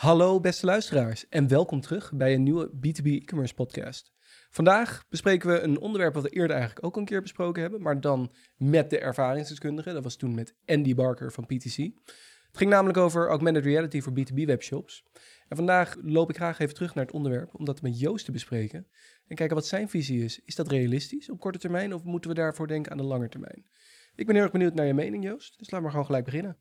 Hallo 0.00 0.40
beste 0.40 0.66
luisteraars 0.66 1.28
en 1.28 1.48
welkom 1.48 1.80
terug 1.80 2.12
bij 2.14 2.34
een 2.34 2.42
nieuwe 2.42 2.70
B2B 2.70 3.04
e-commerce 3.04 3.54
podcast. 3.54 4.12
Vandaag 4.50 5.04
bespreken 5.08 5.50
we 5.50 5.60
een 5.60 5.78
onderwerp 5.78 6.14
wat 6.14 6.22
we 6.22 6.28
eerder 6.28 6.56
eigenlijk 6.56 6.86
ook 6.86 6.96
een 6.96 7.04
keer 7.04 7.22
besproken 7.22 7.62
hebben, 7.62 7.82
maar 7.82 8.00
dan 8.00 8.32
met 8.56 8.90
de 8.90 8.98
ervaringsdeskundige. 8.98 9.92
Dat 9.92 10.02
was 10.02 10.16
toen 10.16 10.34
met 10.34 10.54
Andy 10.66 10.94
Barker 10.94 11.32
van 11.32 11.46
PTC. 11.46 11.76
Het 11.76 12.56
ging 12.56 12.70
namelijk 12.70 12.98
over 12.98 13.28
augmented 13.28 13.64
reality 13.64 14.00
voor 14.00 14.12
B2B 14.12 14.44
webshops. 14.44 15.04
En 15.48 15.56
vandaag 15.56 15.96
loop 16.02 16.30
ik 16.30 16.36
graag 16.36 16.58
even 16.58 16.74
terug 16.74 16.94
naar 16.94 17.04
het 17.04 17.14
onderwerp 17.14 17.54
om 17.54 17.64
dat 17.64 17.82
met 17.82 18.00
Joost 18.00 18.24
te 18.24 18.32
bespreken 18.32 18.86
en 19.26 19.36
kijken 19.36 19.56
wat 19.56 19.66
zijn 19.66 19.88
visie 19.88 20.24
is. 20.24 20.40
Is 20.44 20.54
dat 20.54 20.68
realistisch 20.68 21.30
op 21.30 21.40
korte 21.40 21.58
termijn 21.58 21.94
of 21.94 22.04
moeten 22.04 22.30
we 22.30 22.36
daarvoor 22.36 22.66
denken 22.66 22.92
aan 22.92 22.98
de 22.98 23.04
lange 23.04 23.28
termijn? 23.28 23.66
Ik 24.14 24.26
ben 24.26 24.34
heel 24.34 24.44
erg 24.44 24.52
benieuwd 24.52 24.74
naar 24.74 24.86
je 24.86 24.94
mening 24.94 25.24
Joost, 25.24 25.58
dus 25.58 25.70
laten 25.70 25.86
we 25.86 25.90
gewoon 25.90 26.06
gelijk 26.06 26.24
beginnen. 26.24 26.58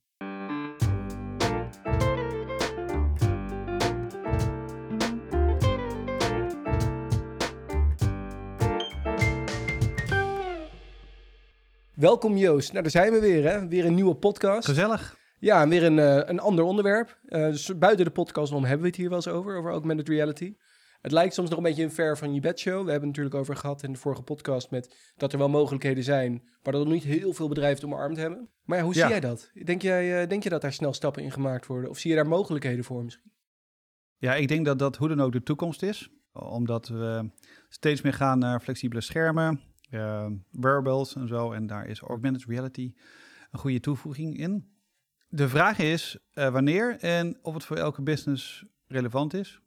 Welkom 11.99 12.37
Joost. 12.37 12.71
Nou, 12.71 12.81
daar 12.81 12.91
zijn 12.91 13.11
we 13.11 13.19
weer, 13.19 13.51
hè? 13.51 13.67
Weer 13.67 13.85
een 13.85 13.93
nieuwe 13.93 14.15
podcast. 14.15 14.67
Gezellig. 14.67 15.17
Ja, 15.39 15.61
en 15.61 15.69
weer 15.69 15.83
een, 15.83 15.97
uh, 15.97 16.21
een 16.25 16.39
ander 16.39 16.63
onderwerp. 16.63 17.19
Uh, 17.25 17.45
dus 17.45 17.77
buiten 17.77 18.05
de 18.05 18.11
podcast 18.11 18.51
om 18.51 18.63
hebben 18.63 18.81
we 18.81 18.87
het 18.87 18.95
hier 18.95 19.07
wel 19.07 19.17
eens 19.17 19.27
over, 19.27 19.57
over 19.57 19.71
augmented 19.71 20.07
reality. 20.07 20.55
Het 21.01 21.11
lijkt 21.11 21.33
soms 21.33 21.49
nog 21.49 21.57
een 21.57 21.63
beetje 21.63 21.83
een 21.83 21.91
ver 21.91 22.17
van 22.17 22.33
je 22.33 22.39
bedshow. 22.39 22.73
We 22.85 22.91
hebben 22.91 23.09
het 23.09 23.17
natuurlijk 23.17 23.35
over 23.35 23.55
gehad 23.55 23.83
in 23.83 23.91
de 23.91 23.97
vorige 23.97 24.21
podcast 24.21 24.71
met 24.71 25.13
dat 25.17 25.31
er 25.31 25.37
wel 25.37 25.49
mogelijkheden 25.49 26.03
zijn, 26.03 26.43
maar 26.63 26.73
dat 26.73 26.85
er 26.85 26.91
niet 26.91 27.03
heel 27.03 27.33
veel 27.33 27.47
bedrijven 27.47 27.81
het 27.81 27.93
omarmd 27.93 28.17
hebben. 28.17 28.49
Maar 28.63 28.77
ja, 28.77 28.83
hoe 28.83 28.93
ja. 28.93 29.01
zie 29.01 29.09
jij 29.09 29.19
dat? 29.19 29.51
Denk, 29.63 29.81
jij, 29.81 30.21
uh, 30.21 30.27
denk 30.27 30.43
je 30.43 30.49
dat 30.49 30.61
daar 30.61 30.73
snel 30.73 30.93
stappen 30.93 31.23
in 31.23 31.31
gemaakt 31.31 31.65
worden? 31.65 31.89
Of 31.89 31.97
zie 31.97 32.09
je 32.09 32.15
daar 32.15 32.27
mogelijkheden 32.27 32.83
voor 32.83 33.03
misschien? 33.03 33.31
Ja, 34.17 34.35
ik 34.35 34.47
denk 34.47 34.65
dat 34.65 34.79
dat 34.79 34.95
hoe 34.95 35.07
dan 35.07 35.21
ook 35.21 35.31
de 35.31 35.43
toekomst 35.43 35.83
is. 35.83 36.09
Omdat 36.33 36.87
we 36.87 37.29
steeds 37.69 38.01
meer 38.01 38.13
gaan 38.13 38.39
naar 38.39 38.61
flexibele 38.61 39.01
schermen, 39.01 39.61
uh, 39.89 40.25
wearables 40.51 41.15
en 41.15 41.27
zo. 41.27 41.51
En 41.51 41.67
daar 41.67 41.87
is 41.87 41.99
augmented 41.99 42.45
reality 42.45 42.93
een 43.51 43.59
goede 43.59 43.79
toevoeging 43.79 44.37
in. 44.37 44.77
De 45.27 45.49
vraag 45.49 45.79
is 45.79 46.17
uh, 46.33 46.49
wanneer 46.49 46.97
en 46.99 47.37
of 47.41 47.53
het 47.53 47.63
voor 47.63 47.77
elke 47.77 48.01
business 48.01 48.65
relevant 48.87 49.33
is. 49.33 49.61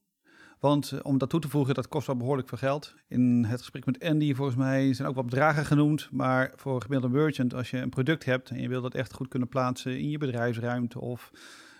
Want 0.58 0.92
uh, 0.92 1.00
om 1.02 1.18
dat 1.18 1.30
toe 1.30 1.40
te 1.40 1.48
voegen, 1.48 1.74
dat 1.74 1.88
kost 1.88 2.06
wel 2.06 2.16
behoorlijk 2.16 2.48
veel 2.48 2.58
geld. 2.58 2.94
In 3.08 3.44
het 3.44 3.58
gesprek 3.58 3.84
met 3.84 4.04
Andy, 4.04 4.34
volgens 4.34 4.56
mij, 4.56 4.94
zijn 4.94 5.08
ook 5.08 5.14
wat 5.14 5.24
bedragen 5.24 5.64
genoemd. 5.64 6.08
Maar 6.10 6.52
voor 6.56 6.74
een 6.74 6.82
gemiddelde 6.82 7.16
merchant, 7.16 7.54
als 7.54 7.70
je 7.70 7.78
een 7.78 7.90
product 7.90 8.24
hebt 8.24 8.50
en 8.50 8.60
je 8.60 8.68
wil 8.68 8.82
dat 8.82 8.94
echt 8.94 9.12
goed 9.12 9.28
kunnen 9.28 9.48
plaatsen 9.48 9.98
in 9.98 10.10
je 10.10 10.18
bedrijfsruimte 10.18 11.00
of 11.00 11.30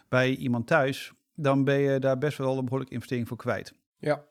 bij 0.09 0.35
iemand 0.35 0.67
thuis, 0.67 1.13
dan 1.35 1.65
ben 1.65 1.79
je 1.79 1.99
daar 1.99 2.19
best 2.19 2.39
wel 2.39 2.59
een 2.59 2.65
behoorlijke 2.65 2.95
investering 2.95 3.29
voor 3.29 3.37
kwijt. 3.37 3.75
Ja. 3.99 4.25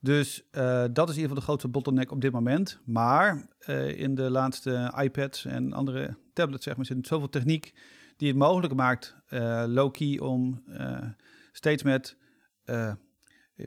Dus 0.00 0.48
uh, 0.52 0.84
dat 0.92 1.08
is 1.08 1.14
in 1.14 1.20
ieder 1.20 1.20
geval 1.20 1.34
de 1.34 1.40
grootste 1.40 1.68
bottleneck 1.68 2.10
op 2.10 2.20
dit 2.20 2.32
moment. 2.32 2.80
Maar 2.84 3.48
uh, 3.66 3.98
in 3.98 4.14
de 4.14 4.30
laatste 4.30 4.94
iPads 4.96 5.44
en 5.44 5.72
andere 5.72 6.16
tablets 6.32 6.64
zeg 6.64 6.76
maar, 6.76 6.86
zit 6.86 7.06
zoveel 7.06 7.28
techniek 7.28 7.74
die 8.16 8.28
het 8.28 8.36
mogelijk 8.36 8.74
maakt, 8.74 9.16
uh, 9.28 9.64
low-key, 9.66 10.18
om 10.18 10.64
steeds 11.52 11.82
met 11.82 12.16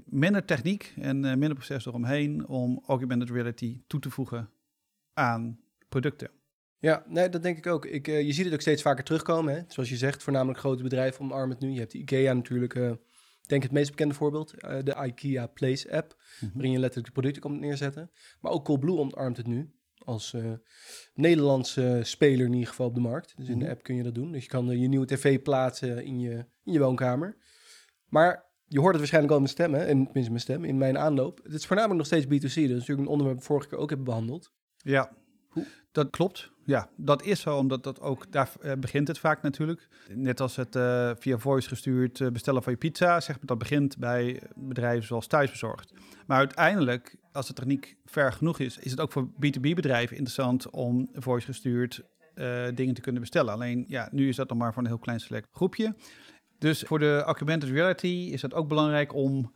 minder 0.05 0.45
techniek 0.45 0.93
en 0.95 1.19
minder 1.19 1.53
proces 1.53 1.85
eromheen, 1.85 2.47
om 2.47 2.83
augmented 2.85 3.29
reality 3.29 3.81
toe 3.87 3.99
te 3.99 4.09
voegen 4.09 4.49
aan 5.13 5.59
producten. 5.89 6.29
Ja, 6.77 7.03
nee, 7.07 7.29
dat 7.29 7.43
denk 7.43 7.57
ik 7.57 7.67
ook. 7.67 7.85
Ik, 7.85 8.05
je 8.05 8.31
ziet 8.31 8.45
het 8.45 8.53
ook 8.53 8.61
steeds 8.61 8.81
vaker 8.81 9.03
terugkomen. 9.03 9.53
Hè? 9.53 9.61
Zoals 9.67 9.89
je 9.89 9.97
zegt, 9.97 10.23
voornamelijk 10.23 10.59
grote 10.59 10.83
bedrijven 10.83 11.21
omarmen 11.21 11.49
het 11.49 11.59
nu. 11.59 11.71
Je 11.71 11.79
hebt 11.79 11.91
de 11.91 11.97
IKEA 11.97 12.33
natuurlijk 12.33 12.73
denk 13.51 13.63
het 13.63 13.71
meest 13.71 13.89
bekende 13.89 14.13
voorbeeld, 14.13 14.53
uh, 14.63 14.83
de 14.83 15.05
IKEA 15.05 15.47
Place 15.47 15.91
app, 15.91 16.15
mm-hmm. 16.15 16.51
waarin 16.53 16.71
je 16.71 16.79
letterlijk 16.79 17.07
de 17.07 17.19
producten 17.19 17.41
komt 17.41 17.59
neerzetten. 17.59 18.11
Maar 18.41 18.51
ook 18.51 18.65
Coolblue 18.65 18.97
omarmt 18.97 19.37
het 19.37 19.47
nu 19.47 19.71
als 20.03 20.33
uh, 20.33 20.51
Nederlandse 21.13 21.99
speler 22.03 22.45
in 22.45 22.53
ieder 22.53 22.67
geval 22.67 22.87
op 22.87 22.93
de 22.93 23.01
markt. 23.01 23.33
Dus 23.37 23.47
in 23.47 23.59
de 23.59 23.69
app 23.69 23.83
kun 23.83 23.95
je 23.95 24.03
dat 24.03 24.15
doen. 24.15 24.31
Dus 24.31 24.43
je 24.43 24.49
kan 24.49 24.71
uh, 24.71 24.81
je 24.81 24.87
nieuwe 24.87 25.05
tv 25.05 25.41
plaatsen 25.41 26.05
in 26.05 26.19
je, 26.19 26.45
in 26.63 26.73
je 26.73 26.79
woonkamer. 26.79 27.37
Maar 28.05 28.45
je 28.65 28.79
hoort 28.79 28.89
het 28.89 28.97
waarschijnlijk 28.97 29.33
al 29.33 29.39
in 29.39 29.43
mijn 29.43 29.55
stem, 29.55 29.73
hè? 29.73 29.85
En, 29.85 30.03
tenminste 30.03 30.31
mijn 30.31 30.43
stem, 30.43 30.65
in 30.65 30.77
mijn 30.77 30.97
aanloop. 30.97 31.39
Het 31.43 31.53
is 31.53 31.65
voornamelijk 31.65 31.99
nog 31.99 32.07
steeds 32.07 32.25
B2C. 32.25 32.55
Dat 32.55 32.55
is 32.55 32.69
natuurlijk 32.69 32.99
een 32.99 33.07
onderwerp 33.07 33.37
dat 33.37 33.47
we 33.47 33.53
vorige 33.53 33.69
keer 33.69 33.77
ook 33.77 33.89
hebben 33.89 34.07
behandeld. 34.07 34.51
Ja? 34.77 35.11
Dat 35.91 36.09
klopt. 36.09 36.51
Ja, 36.65 36.89
dat 36.95 37.23
is 37.23 37.41
zo, 37.41 37.57
omdat 37.57 37.83
dat 37.83 38.01
ook, 38.01 38.31
daar 38.31 38.51
uh, 38.61 38.71
begint 38.73 39.07
het 39.07 39.19
vaak 39.19 39.41
natuurlijk. 39.41 39.87
Net 40.13 40.39
als 40.39 40.55
het 40.55 40.75
uh, 40.75 41.11
via 41.19 41.37
voice 41.37 41.67
gestuurd 41.67 42.19
uh, 42.19 42.29
bestellen 42.29 42.63
van 42.63 42.71
je 42.71 42.77
pizza, 42.77 43.19
zeg 43.19 43.35
maar, 43.35 43.45
dat 43.45 43.57
begint 43.57 43.97
bij 43.97 44.41
bedrijven 44.55 45.07
zoals 45.07 45.27
Thuisbezorgd. 45.27 45.93
Maar 46.27 46.37
uiteindelijk, 46.37 47.15
als 47.31 47.47
de 47.47 47.53
techniek 47.53 47.95
ver 48.05 48.33
genoeg 48.33 48.59
is, 48.59 48.77
is 48.77 48.91
het 48.91 48.99
ook 48.99 49.11
voor 49.11 49.27
B2B-bedrijven 49.27 50.17
interessant 50.17 50.69
om 50.69 51.09
voice 51.13 51.45
gestuurd 51.45 52.01
dingen 52.73 52.93
te 52.93 53.01
kunnen 53.01 53.21
bestellen. 53.21 53.53
Alleen, 53.53 53.85
ja, 53.87 54.09
nu 54.11 54.27
is 54.27 54.35
dat 54.35 54.49
nog 54.49 54.57
maar 54.57 54.73
voor 54.73 54.81
een 54.81 54.87
heel 54.87 54.97
klein 54.97 55.19
select 55.19 55.47
groepje. 55.51 55.95
Dus 56.57 56.81
voor 56.81 56.99
de 56.99 57.21
augmented 57.25 57.69
reality 57.69 58.29
is 58.31 58.41
het 58.41 58.53
ook 58.53 58.67
belangrijk 58.67 59.13
om, 59.13 59.51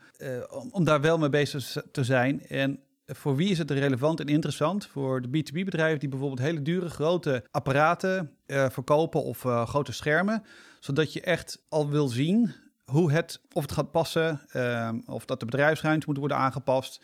om, 0.50 0.70
om 0.72 0.84
daar 0.84 1.02
wel 1.02 1.18
mee 1.18 1.30
bezig 1.30 1.78
te 1.92 2.04
zijn. 2.04 2.48
En 2.48 2.80
voor 3.08 3.36
wie 3.36 3.50
is 3.50 3.58
het 3.58 3.72
relevant 3.72 4.20
en 4.20 4.28
interessant? 4.28 4.86
Voor 4.86 5.22
de 5.22 5.28
B2B-bedrijven 5.28 6.00
die 6.00 6.10
bijvoorbeeld 6.10 6.40
hele 6.40 6.62
dure 6.62 6.90
grote 6.90 7.44
apparaten 7.52 8.32
uh, 8.48 8.70
verkopen 8.70 9.24
of 9.24 9.44
uh, 9.44 9.68
grote 9.68 9.92
schermen, 9.92 10.44
zodat 10.80 11.14
je 11.14 11.22
echt 11.22 11.64
al 11.70 11.90
wil 11.90 12.08
zien 12.08 12.54
hoe 12.86 13.12
het, 13.12 13.42
of 13.52 13.62
het 13.62 13.72
gaat 13.72 13.92
passen, 13.92 14.42
uh, 14.56 14.90
of 15.06 15.26
dat 15.26 15.40
de 15.40 15.46
bedrijfsruimte 15.46 16.06
moet 16.08 16.18
worden 16.18 16.38
aangepast, 16.38 17.04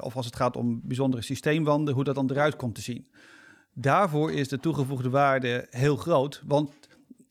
of 0.00 0.16
als 0.16 0.26
het 0.26 0.36
gaat 0.36 0.56
om 0.56 0.80
bijzondere 0.84 1.22
systeemwanden, 1.22 1.94
hoe 1.94 2.04
dat 2.04 2.14
dan 2.14 2.30
eruit 2.30 2.56
komt 2.56 2.74
te 2.74 2.80
zien. 2.80 3.08
Daarvoor 3.72 4.32
is 4.32 4.48
de 4.48 4.60
toegevoegde 4.60 5.10
waarde 5.10 5.66
heel 5.70 5.96
groot, 5.96 6.42
want 6.46 6.70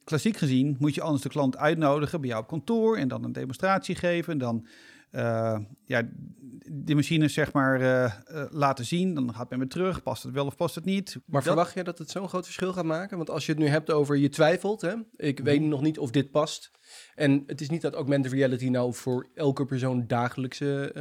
klassiek 0.04 0.38
gezien 0.38 0.76
moet 0.80 0.96
je 0.96 1.02
anders 1.02 1.24
de 1.24 1.30
klant 1.30 1.58
uitnodigen 1.58 2.22
bij 2.22 2.30
jou 2.30 2.42
op 2.42 2.48
kantoor 2.48 2.98
en 2.98 3.08
dan 3.08 3.24
een 3.24 3.32
demonstratie 3.32 3.96
geven 3.96 4.34
en 4.34 4.40
dan 4.40 4.68
uh, 5.16 5.60
ja, 5.84 6.10
die 6.72 6.96
machines 6.96 7.34
zeg 7.34 7.54
maar 7.54 7.82
uh, 7.82 8.04
uh, 8.32 8.46
laten 8.50 8.86
zien. 8.86 9.14
Dan 9.14 9.34
gaat 9.34 9.50
men 9.50 9.60
weer 9.60 9.68
terug. 9.68 10.04
Past 10.04 10.24
het 10.24 10.34
wel 10.34 10.46
of 10.46 10.56
past 10.56 10.76
het 10.76 10.86
niet? 10.86 11.18
Maar 11.26 11.42
dat... 11.42 11.54
verwacht 11.54 11.74
je 11.74 11.84
dat 11.84 11.98
het 11.98 12.10
zo'n 12.10 12.30
groot 12.30 12.46
verschil 12.46 12.74
gaat 12.74 12.86
maken? 12.86 13.18
Want 13.18 13.30
als 13.30 13.46
je 13.46 13.52
het 13.52 13.62
nu 13.62 13.68
hebt 13.68 13.92
over 13.92 14.18
je 14.18 14.30
twijfelt, 14.30 14.82
hè? 14.82 14.94
ik 15.16 15.40
weet 15.40 15.62
nog 15.62 15.82
niet 15.82 16.00
of 16.00 16.12
dit 16.12 16.32
past. 16.32 16.72
En 17.16 17.44
het 17.48 17.62
is 17.62 17.70
niet 17.70 17.82
dat 17.82 17.94
augmented 17.94 18.32
reality 18.32 18.68
nou 18.68 18.94
voor 18.94 19.30
elke 19.34 19.66
persoon 19.66 20.08
dagelijkse 20.08 20.92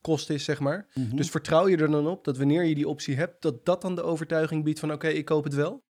kost 0.00 0.30
is, 0.30 0.44
zeg 0.44 0.60
maar. 0.60 0.86
Mm 0.94 1.08
-hmm. 1.08 1.16
Dus 1.16 1.30
vertrouw 1.30 1.68
je 1.68 1.76
er 1.76 1.90
dan 1.90 2.06
op 2.06 2.24
dat 2.24 2.36
wanneer 2.36 2.64
je 2.64 2.74
die 2.74 2.88
optie 2.88 3.16
hebt, 3.16 3.42
dat 3.42 3.64
dat 3.64 3.82
dan 3.82 3.94
de 3.94 4.02
overtuiging 4.02 4.64
biedt 4.64 4.78
van 4.78 4.92
oké, 4.92 5.06
okay, 5.06 5.16
ik 5.18 5.24
koop 5.24 5.44
het 5.44 5.54
wel? 5.54 5.84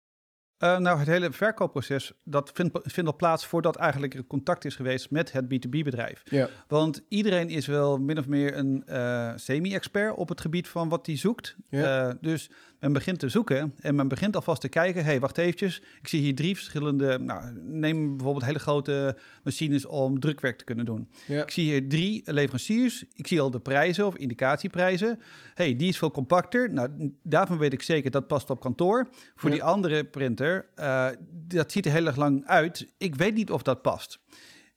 Uh, 0.60 0.78
nou, 0.78 1.00
het 1.00 1.08
hele 1.08 1.32
verkoopproces, 1.32 2.14
dat 2.24 2.52
vindt, 2.54 2.80
vindt 2.84 3.10
al 3.10 3.16
plaats 3.16 3.46
voordat 3.46 3.76
eigenlijk 3.76 4.14
er 4.14 4.26
contact 4.26 4.66
is 4.66 4.76
geweest 4.76 5.12
met 5.12 5.32
het 5.32 5.46
B2B-bedrijf. 5.46 6.22
Ja. 6.24 6.50
Want 6.68 7.02
iedereen 7.08 7.50
is 7.50 7.66
wel 7.66 7.98
min 7.98 8.18
of 8.18 8.28
meer 8.28 8.58
een 8.58 8.84
uh, 8.88 9.32
semi-expert 9.36 10.16
op 10.16 10.30
het 10.30 10.42
gebied 10.42 10.68
van 10.68 10.90
wat 10.90 11.06
hij 11.06 11.18
zoekt. 11.18 11.56
Ja. 11.70 12.08
Uh, 12.08 12.14
dus 12.22 12.50
men 12.84 12.94
begint 12.94 13.20
te 13.20 13.30
zoeken 13.30 13.74
en 13.82 13.96
men 13.96 14.08
begint 14.08 14.36
alvast 14.36 14.62
te 14.62 14.70
kijken. 14.70 15.04
Hey, 15.04 15.20
wacht 15.20 15.38
eventjes. 15.38 15.82
Ik 16.02 16.08
zie 16.08 16.22
hier 16.22 16.36
drie 16.36 16.56
verschillende. 16.56 17.20
Nou, 17.20 17.52
neem 17.62 18.16
bijvoorbeeld 18.16 18.46
hele 18.46 18.60
grote 18.60 19.18
machines 19.44 19.86
om 19.86 20.20
drukwerk 20.20 20.58
te 20.58 20.64
kunnen 20.64 20.86
doen. 20.86 21.10
Ja. 21.28 21.42
Ik 21.44 21.52
zie 21.52 21.64
hier 21.64 21.90
drie 21.90 22.22
leveranciers. 22.26 23.04
Ik 23.14 23.28
zie 23.28 23.42
al 23.42 23.52
de 23.52 23.60
prijzen 23.60 24.06
of 24.06 24.16
indicatieprijzen. 24.16 25.20
hey, 25.54 25.76
die 25.76 25.88
is 25.90 25.98
veel 25.98 26.12
compacter. 26.12 26.74
Nou, 26.74 27.12
daarvan 27.24 27.58
weet 27.58 27.74
ik 27.74 27.82
zeker 27.82 28.12
dat 28.12 28.28
past 28.28 28.50
op 28.50 28.60
kantoor. 28.60 29.08
Voor 29.36 29.50
Ja. 29.50 29.56
die 29.56 29.64
andere 29.64 30.04
printer, 30.04 30.66
uh, 30.80 31.08
dat 31.48 31.72
ziet 31.72 31.86
er 31.86 31.92
heel 31.92 32.06
erg 32.06 32.16
lang 32.16 32.46
uit. 32.46 32.88
Ik 32.98 33.16
weet 33.16 33.34
niet 33.34 33.52
of 33.52 33.62
dat 33.62 33.82
past. 33.82 34.20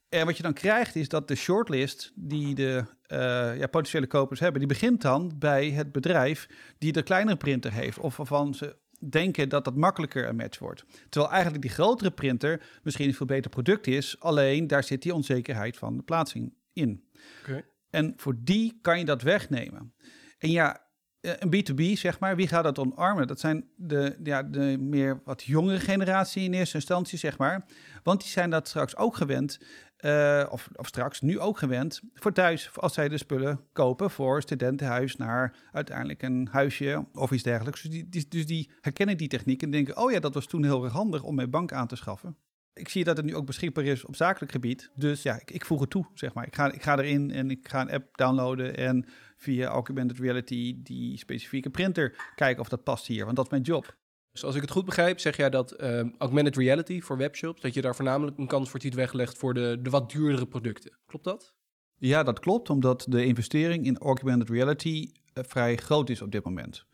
En 0.09 0.25
wat 0.25 0.37
je 0.37 0.43
dan 0.43 0.53
krijgt 0.53 0.95
is 0.95 1.09
dat 1.09 1.27
de 1.27 1.35
shortlist 1.35 2.11
die 2.15 2.55
de 2.55 2.83
uh, 3.07 3.57
ja, 3.57 3.67
potentiële 3.67 4.07
kopers 4.07 4.39
hebben, 4.39 4.59
die 4.59 4.69
begint 4.69 5.01
dan 5.01 5.31
bij 5.35 5.69
het 5.69 5.91
bedrijf 5.91 6.49
die 6.77 6.91
de 6.91 7.03
kleinere 7.03 7.37
printer 7.37 7.73
heeft. 7.73 7.99
Of 7.99 8.17
waarvan 8.17 8.53
ze 8.53 8.75
denken 9.09 9.49
dat 9.49 9.65
dat 9.65 9.75
makkelijker 9.75 10.27
een 10.27 10.35
match 10.35 10.59
wordt. 10.59 10.85
Terwijl 11.09 11.31
eigenlijk 11.33 11.61
die 11.61 11.71
grotere 11.71 12.11
printer 12.11 12.79
misschien 12.83 13.07
een 13.07 13.13
veel 13.13 13.25
beter 13.25 13.51
product 13.51 13.87
is. 13.87 14.19
Alleen 14.19 14.67
daar 14.67 14.83
zit 14.83 15.01
die 15.01 15.13
onzekerheid 15.13 15.77
van 15.77 15.97
de 15.97 16.03
plaatsing 16.03 16.53
in. 16.73 17.09
Okay. 17.41 17.65
En 17.89 18.13
voor 18.17 18.35
die 18.39 18.79
kan 18.81 18.99
je 18.99 19.05
dat 19.05 19.21
wegnemen. 19.21 19.93
En 20.37 20.51
ja, 20.51 20.87
een 21.21 21.55
B2B, 21.55 21.99
zeg 21.99 22.19
maar, 22.19 22.35
wie 22.35 22.47
gaat 22.47 22.63
dat 22.63 22.79
omarmen? 22.79 23.27
Dat 23.27 23.39
zijn 23.39 23.69
de, 23.75 24.17
ja, 24.23 24.43
de 24.43 24.77
meer 24.79 25.21
wat 25.23 25.43
jongere 25.43 25.79
generatie 25.79 26.43
in 26.43 26.53
eerste 26.53 26.75
instantie, 26.75 27.17
zeg 27.17 27.37
maar. 27.37 27.65
Want 28.03 28.21
die 28.21 28.29
zijn 28.29 28.49
dat 28.49 28.67
straks 28.67 28.97
ook 28.97 29.15
gewend, 29.15 29.59
uh, 30.01 30.45
of, 30.49 30.69
straks 30.75 31.21
nu 31.21 31.39
ook 31.39 31.57
gewend, 31.57 32.01
voor 32.13 32.33
thuis, 32.33 32.69
als 32.75 32.93
zij 32.93 33.09
de 33.09 33.17
spullen 33.17 33.59
kopen 33.73 34.11
voor 34.11 34.41
studentenhuis 34.41 35.15
naar 35.15 35.55
uiteindelijk 35.71 36.21
een 36.21 36.47
huisje 36.51 37.05
of 37.13 37.31
iets 37.31 37.43
dergelijks. 37.43 37.81
Dus 37.81 37.91
die, 37.91 38.09
die, 38.09 38.27
dus 38.27 38.45
die 38.45 38.69
herkennen 38.81 39.17
die 39.17 39.27
techniek 39.27 39.63
en 39.63 39.71
denken, 39.71 39.97
oh 39.97 40.11
ja, 40.11 40.19
dat 40.19 40.33
was 40.33 40.45
toen 40.45 40.63
heel 40.63 40.83
erg 40.83 40.93
handig 40.93 41.23
om 41.23 41.35
mijn 41.35 41.49
bank 41.49 41.71
aan 41.71 41.87
te 41.87 41.95
schaffen. 41.95 42.37
Ik 42.73 42.89
zie 42.89 43.03
dat 43.03 43.17
het 43.17 43.25
nu 43.25 43.35
ook 43.35 43.45
beschikbaar 43.45 43.83
is 43.83 44.05
op 44.05 44.15
zakelijk 44.15 44.51
gebied. 44.51 44.91
Dus 44.95 45.21
ja, 45.21 45.39
ik, 45.39 45.51
ik 45.51 45.65
voeg 45.65 45.79
het 45.79 45.89
toe, 45.89 46.05
zeg 46.13 46.33
maar. 46.33 46.45
Ik 46.45 46.55
ga, 46.55 46.71
ik 46.71 46.83
ga 46.83 46.97
erin 46.97 47.31
en 47.31 47.51
ik 47.51 47.67
ga 47.67 47.81
een 47.81 47.91
app 47.91 48.17
downloaden 48.17 48.77
en 48.77 49.05
via 49.37 49.67
augmented 49.67 50.19
reality 50.19 50.75
die 50.83 51.17
specifieke 51.17 51.69
printer 51.69 52.31
kijken 52.35 52.61
of 52.61 52.69
dat 52.69 52.83
past 52.83 53.07
hier, 53.07 53.23
want 53.23 53.35
dat 53.35 53.45
is 53.45 53.51
mijn 53.51 53.63
job. 53.63 53.95
Dus 54.37 54.45
als 54.45 54.55
ik 54.55 54.61
het 54.61 54.71
goed 54.71 54.85
begrijp, 54.85 55.19
zeg 55.19 55.37
jij 55.37 55.49
dat 55.49 55.81
uh, 55.81 56.03
augmented 56.17 56.55
reality 56.55 57.01
voor 57.01 57.17
webshops, 57.17 57.61
dat 57.61 57.73
je 57.73 57.81
daar 57.81 57.95
voornamelijk 57.95 58.37
een 58.37 58.47
kans 58.47 58.69
voor 58.69 58.81
ziet 58.81 58.93
weggelegd 58.93 59.37
voor 59.37 59.53
de, 59.53 59.79
de 59.81 59.89
wat 59.89 60.11
duurdere 60.11 60.47
producten. 60.47 60.97
Klopt 61.05 61.25
dat? 61.25 61.53
Ja, 61.95 62.23
dat 62.23 62.39
klopt, 62.39 62.69
omdat 62.69 63.05
de 63.09 63.25
investering 63.25 63.85
in 63.85 63.97
augmented 63.97 64.49
reality 64.49 65.11
uh, 65.33 65.43
vrij 65.47 65.75
groot 65.75 66.09
is 66.09 66.21
op 66.21 66.31
dit 66.31 66.43
moment. 66.43 66.85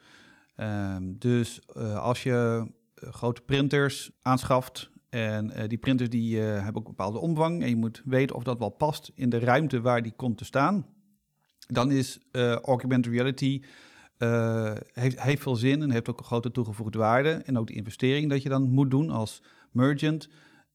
Uh, 0.58 0.96
dus 1.02 1.62
uh, 1.78 2.04
als 2.04 2.24
je 2.24 2.68
grote 2.96 3.42
printers 3.42 4.12
aanschaft 4.22 4.90
en 5.10 5.68
die 5.68 5.78
printers 5.78 6.10
die 6.10 6.40
hebben 6.40 6.76
ook 6.76 6.88
een 6.88 6.96
bepaalde 6.96 7.20
omvang 7.20 7.62
en 7.62 7.70
je 7.70 7.76
moet 7.76 8.02
weten 8.06 8.36
of 8.36 8.44
dat 8.44 8.60
wel 8.60 8.70
past 8.70 9.12
in 9.16 9.30
de 9.30 9.40
ruimte 9.40 9.82
waar 9.82 10.02
die 10.02 10.14
komt 10.16 10.38
te 10.38 10.46
staan, 10.46 10.86
dan 11.68 11.92
is 11.92 12.20
augmented 12.62 13.14
reality 13.14 13.62
uh, 14.20 14.74
heeft, 14.94 15.42
veel 15.42 15.56
zin 15.56 15.82
en 15.82 15.92
heeft 15.92 16.10
ook 16.10 16.20
een 16.20 16.26
grote 16.26 16.52
toegevoegde 16.52 16.98
waarde. 16.98 17.30
En 17.30 17.58
ook 17.58 17.68
de 17.68 17.74
investering 17.74 18.30
dat 18.30 18.42
je 18.42 18.50
dan 18.50 18.70
moet 18.70 18.92
doen 18.92 19.10
als 19.10 19.42
merchant, 19.72 20.30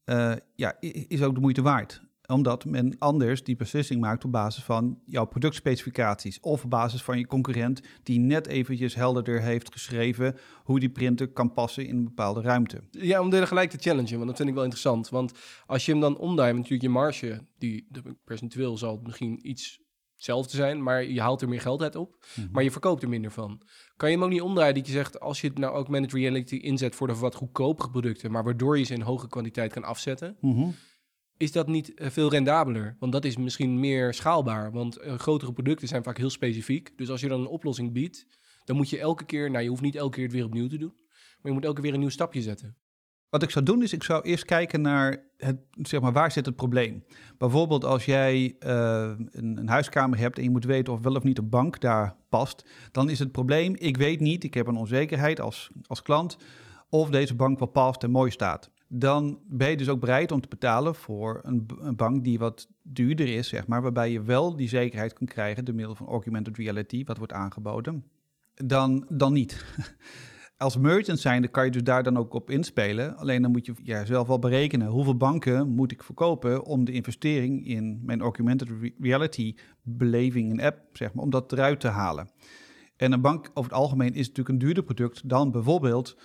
uh, 0.05 0.33
ja, 0.55 0.75
is 1.07 1.21
ook 1.21 1.35
de 1.35 1.41
moeite 1.41 1.61
waard. 1.61 2.01
Omdat 2.27 2.65
men 2.65 2.95
anders 2.97 3.43
die 3.43 3.55
beslissing 3.55 4.01
maakt 4.01 4.25
op 4.25 4.31
basis 4.31 4.63
van 4.63 4.99
jouw 5.05 5.25
productspecificaties 5.25 6.39
of 6.39 6.63
op 6.63 6.69
basis 6.69 7.03
van 7.03 7.17
je 7.17 7.27
concurrent 7.27 7.81
die 8.03 8.19
net 8.19 8.47
eventjes 8.47 8.95
helderder 8.95 9.41
heeft 9.41 9.71
geschreven 9.73 10.35
hoe 10.63 10.79
die 10.79 10.89
printer 10.89 11.27
kan 11.27 11.53
passen 11.53 11.87
in 11.87 11.97
een 11.97 12.03
bepaalde 12.03 12.41
ruimte. 12.41 12.83
Ja, 12.91 13.21
om 13.21 13.31
gelijk 13.31 13.69
te 13.69 13.77
challengen, 13.77 14.15
want 14.15 14.27
dat 14.27 14.35
vind 14.35 14.49
ik 14.49 14.55
wel 14.55 14.63
interessant. 14.63 15.09
Want 15.09 15.33
als 15.65 15.85
je 15.85 15.91
hem 15.91 16.01
dan 16.01 16.17
omdraait, 16.17 16.55
natuurlijk 16.55 16.81
je 16.81 16.89
marge, 16.89 17.45
die 17.57 17.87
percentueel 18.23 18.77
zal 18.77 18.99
misschien 19.03 19.49
iets 19.49 19.79
hetzelfde 20.19 20.57
zijn, 20.57 20.83
maar 20.83 21.03
je 21.03 21.21
haalt 21.21 21.41
er 21.41 21.49
meer 21.49 21.61
geld 21.61 21.81
uit 21.81 21.95
op, 21.95 22.09
mm 22.09 22.43
-hmm. 22.43 22.53
maar 22.53 22.63
je 22.63 22.71
verkoopt 22.71 23.03
er 23.03 23.09
minder 23.09 23.31
van. 23.31 23.61
Kan 23.97 24.09
je 24.09 24.15
hem 24.15 24.23
ook 24.23 24.31
niet 24.31 24.41
omdraaien 24.41 24.75
dat 24.75 24.85
je 24.85 24.91
zegt, 24.91 25.19
als 25.19 25.41
je 25.41 25.47
het 25.47 25.57
nou 25.57 25.75
ook 25.75 25.87
managed 25.87 26.13
reality 26.13 26.55
inzet 26.55 26.95
voor 26.95 27.07
de 27.07 27.15
wat 27.15 27.35
goedkopere 27.35 27.89
producten, 27.89 28.31
maar 28.31 28.43
waardoor 28.43 28.77
je 28.77 28.83
ze 28.83 28.93
in 28.93 29.01
hoge 29.01 29.27
kwaliteit 29.27 29.73
kan 29.73 29.83
afzetten, 29.83 30.37
mm 30.39 30.53
-hmm. 30.53 30.75
is 31.37 31.51
dat 31.51 31.67
niet 31.67 31.91
uh, 31.95 32.09
veel 32.09 32.29
rendabeler? 32.29 32.95
Want 32.99 33.11
dat 33.11 33.25
is 33.25 33.37
misschien 33.37 33.79
meer 33.79 34.13
schaalbaar, 34.13 34.71
want 34.71 35.01
uh, 35.01 35.13
grotere 35.13 35.53
producten 35.53 35.87
zijn 35.87 36.03
vaak 36.03 36.17
heel 36.17 36.29
specifiek. 36.29 36.97
Dus 36.97 37.09
als 37.09 37.21
je 37.21 37.27
dan 37.27 37.39
een 37.39 37.47
oplossing 37.47 37.93
biedt, 37.93 38.25
dan 38.65 38.75
moet 38.75 38.89
je 38.89 38.99
elke 38.99 39.25
keer, 39.25 39.51
nou 39.51 39.63
je 39.63 39.69
hoeft 39.69 39.81
niet 39.81 39.95
elke 39.95 40.15
keer 40.15 40.23
het 40.23 40.33
weer 40.33 40.45
opnieuw 40.45 40.67
te 40.67 40.77
doen, 40.77 40.93
maar 40.95 41.51
je 41.51 41.51
moet 41.51 41.63
elke 41.63 41.75
keer 41.75 41.83
weer 41.83 41.93
een 41.93 41.99
nieuw 41.99 42.09
stapje 42.09 42.41
zetten. 42.41 42.77
Wat 43.29 43.43
ik 43.43 43.49
zou 43.49 43.65
doen 43.65 43.83
is, 43.83 43.93
ik 43.93 44.03
zou 44.03 44.21
eerst 44.21 44.45
kijken 44.45 44.81
naar 44.81 45.23
het, 45.37 45.57
zeg 45.81 46.01
maar, 46.01 46.11
waar 46.11 46.31
zit 46.31 46.45
het 46.45 46.55
probleem. 46.55 47.03
Bijvoorbeeld 47.37 47.85
als 47.85 48.05
jij 48.05 48.55
uh, 48.59 49.11
een, 49.31 49.57
een, 49.57 49.69
huiskamer 49.69 50.17
hebt 50.17 50.37
en 50.37 50.43
je 50.43 50.49
moet 50.49 50.65
weten 50.65 50.93
of 50.93 51.01
wel 51.01 51.15
of 51.15 51.23
niet 51.23 51.37
een 51.37 51.49
bank 51.49 51.79
daar 51.79 52.15
past, 52.29 52.65
dan 52.91 53.09
is 53.09 53.19
het 53.19 53.31
probleem, 53.31 53.75
ik 53.77 53.97
weet 53.97 54.19
niet, 54.19 54.43
ik 54.43 54.53
heb 54.53 54.67
een 54.67 54.75
onzekerheid 54.75 55.41
als, 55.41 55.69
als 55.85 56.01
klant, 56.01 56.37
of 56.89 57.09
deze 57.09 57.35
bank 57.35 57.59
wel 57.59 57.67
past 57.67 58.03
en 58.03 58.11
mooi 58.11 58.31
staat. 58.31 58.69
Dan 58.87 59.39
ben 59.47 59.69
je 59.69 59.77
dus 59.77 59.89
ook 59.89 59.99
bereid 59.99 60.31
om 60.31 60.41
te 60.41 60.47
betalen 60.47 60.95
voor 60.95 61.39
een, 61.43 61.65
een 61.79 61.95
bank 61.95 62.23
die 62.23 62.39
wat 62.39 62.67
duurder 62.81 63.27
is, 63.27 63.47
zeg 63.47 63.67
maar, 63.67 63.81
waarbij 63.81 64.11
je 64.11 64.21
wel 64.21 64.55
die 64.55 64.69
zekerheid 64.69 65.13
kan 65.13 65.27
krijgen 65.27 65.65
door 65.65 65.75
middel 65.75 65.95
van 65.95 66.07
augmented 66.07 66.57
reality, 66.57 67.03
wat 67.03 67.17
wordt 67.17 67.33
aangeboden, 67.33 68.05
dan, 68.53 69.05
dan 69.09 69.33
niet. 69.33 69.65
als 70.59 70.77
merchant 70.77 71.19
zijnde 71.19 71.47
kan 71.47 71.65
je 71.65 71.71
dus 71.71 71.83
daar 71.83 72.03
dan 72.03 72.17
ook 72.17 72.33
op 72.33 72.49
inspelen. 72.49 73.17
Alleen 73.17 73.41
dan 73.41 73.51
moet 73.51 73.65
je 73.65 73.73
ja, 73.83 74.05
zelf 74.05 74.27
wel 74.27 74.39
berekenen 74.39 74.87
hoeveel 74.87 75.17
banken 75.17 75.69
moet 75.69 75.91
ik 75.91 76.03
verkopen 76.03 76.63
om 76.65 76.85
de 76.85 76.91
investering 76.91 77.67
in 77.67 77.99
mijn 78.03 78.21
augmented 78.21 78.69
reality 78.99 79.55
beleving, 79.83 80.51
een 80.51 80.61
app, 80.61 80.97
zeg 80.97 81.13
maar, 81.13 81.23
om 81.23 81.29
dat 81.29 81.51
eruit 81.51 81.79
te 81.79 81.87
halen. 81.87 82.29
En 82.95 83.11
een 83.11 83.21
bank 83.21 83.49
over 83.53 83.71
het 83.71 83.79
algemeen 83.79 84.13
is 84.13 84.27
natuurlijk 84.27 84.49
een 84.49 84.57
duurder 84.57 84.83
product 84.83 85.29
dan 85.29 85.51
bijvoorbeeld... 85.51 86.17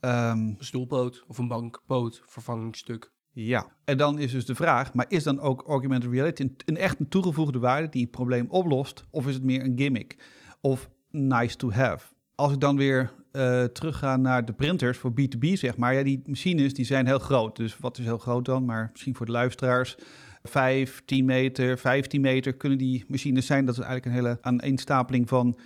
Um, 0.00 0.10
een 0.10 0.56
stoelpoot 0.58 1.24
of 1.26 1.38
een 1.38 1.48
bankpoot, 1.48 2.22
vervangingsstuk. 2.26 3.12
Ja, 3.32 3.72
en 3.84 3.96
dan 3.96 4.18
is 4.18 4.32
dus 4.32 4.46
de 4.46 4.54
vraag, 4.54 4.94
maar 4.94 5.06
is 5.08 5.22
dan 5.22 5.40
ook 5.40 5.62
augmented 5.66 6.10
reality 6.10 6.42
een, 6.42 6.56
een 6.64 6.76
echt 6.76 7.00
een 7.00 7.08
toegevoegde 7.08 7.58
waarde 7.58 7.88
die 7.88 8.02
het 8.02 8.10
probleem 8.10 8.46
oplost? 8.48 9.04
Of 9.10 9.26
is 9.26 9.34
het 9.34 9.42
meer 9.42 9.64
een 9.64 9.78
gimmick? 9.78 10.16
Of 10.60 10.90
nice 11.10 11.56
to 11.56 11.70
have? 11.70 12.06
Als 12.34 12.52
ik 12.52 12.60
dan 12.60 12.76
weer 12.76 13.12
uh, 13.36 13.64
terugga 13.64 14.16
naar 14.16 14.44
de 14.44 14.52
printers 14.52 14.98
voor 14.98 15.10
B2B, 15.10 15.52
zeg 15.52 15.76
maar. 15.76 15.94
Ja, 15.94 16.02
die 16.02 16.22
machines 16.26 16.74
die 16.74 16.84
zijn 16.84 17.06
heel 17.06 17.18
groot. 17.18 17.56
Dus 17.56 17.78
wat 17.78 17.98
is 17.98 18.04
heel 18.04 18.18
groot 18.18 18.44
dan? 18.44 18.64
Maar 18.64 18.88
misschien 18.92 19.16
voor 19.16 19.26
de 19.26 19.32
luisteraars. 19.32 19.96
5, 20.42 21.02
10 21.04 21.24
meter, 21.24 21.78
15 21.78 22.20
meter 22.20 22.52
kunnen 22.52 22.78
die 22.78 23.04
machines 23.08 23.46
zijn. 23.46 23.64
Dat 23.64 23.78
is 23.78 23.84
eigenlijk 23.84 24.06
een 24.06 24.22
hele 24.22 24.38
aaneenstapeling 24.40 25.28
van 25.28 25.58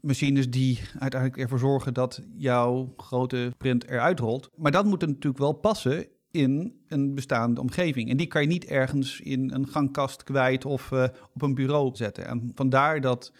machines 0.00 0.50
die 0.50 0.80
uiteindelijk 0.98 1.42
ervoor 1.42 1.58
zorgen 1.58 1.94
dat 1.94 2.22
jouw 2.36 2.94
grote 2.96 3.52
print 3.58 3.88
eruit 3.88 4.18
rolt. 4.20 4.50
Maar 4.56 4.72
dat 4.72 4.84
moet 4.84 5.02
er 5.02 5.08
natuurlijk 5.08 5.38
wel 5.38 5.52
passen 5.52 6.06
in 6.30 6.80
een 6.88 7.14
bestaande 7.14 7.60
omgeving. 7.60 8.10
En 8.10 8.16
die 8.16 8.26
kan 8.26 8.42
je 8.42 8.48
niet 8.48 8.64
ergens 8.64 9.20
in 9.20 9.52
een 9.52 9.68
gangkast 9.68 10.24
kwijt 10.24 10.64
of 10.64 10.90
uh, 10.90 11.04
op 11.34 11.42
een 11.42 11.54
bureau 11.54 11.96
zetten. 11.96 12.26
En 12.26 12.52
vandaar 12.54 13.00
dat 13.00 13.32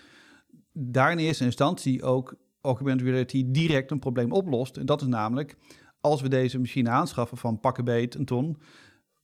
daar 0.73 1.13
in 1.13 1.19
eerste 1.19 1.45
instantie 1.45 2.03
ook 2.03 2.37
augmented 2.69 3.07
reality 3.07 3.45
direct 3.47 3.91
een 3.91 3.99
probleem 3.99 4.33
oplost. 4.33 4.77
En 4.77 4.87
dat 4.87 5.01
is 5.01 5.07
namelijk, 5.07 5.57
als 6.01 6.21
we 6.21 6.29
deze 6.29 6.59
machine 6.59 6.89
aanschaffen 6.89 7.37
van 7.37 7.61
pakken 7.61 7.85
beet 7.85 8.15
een 8.15 8.25
ton, 8.25 8.57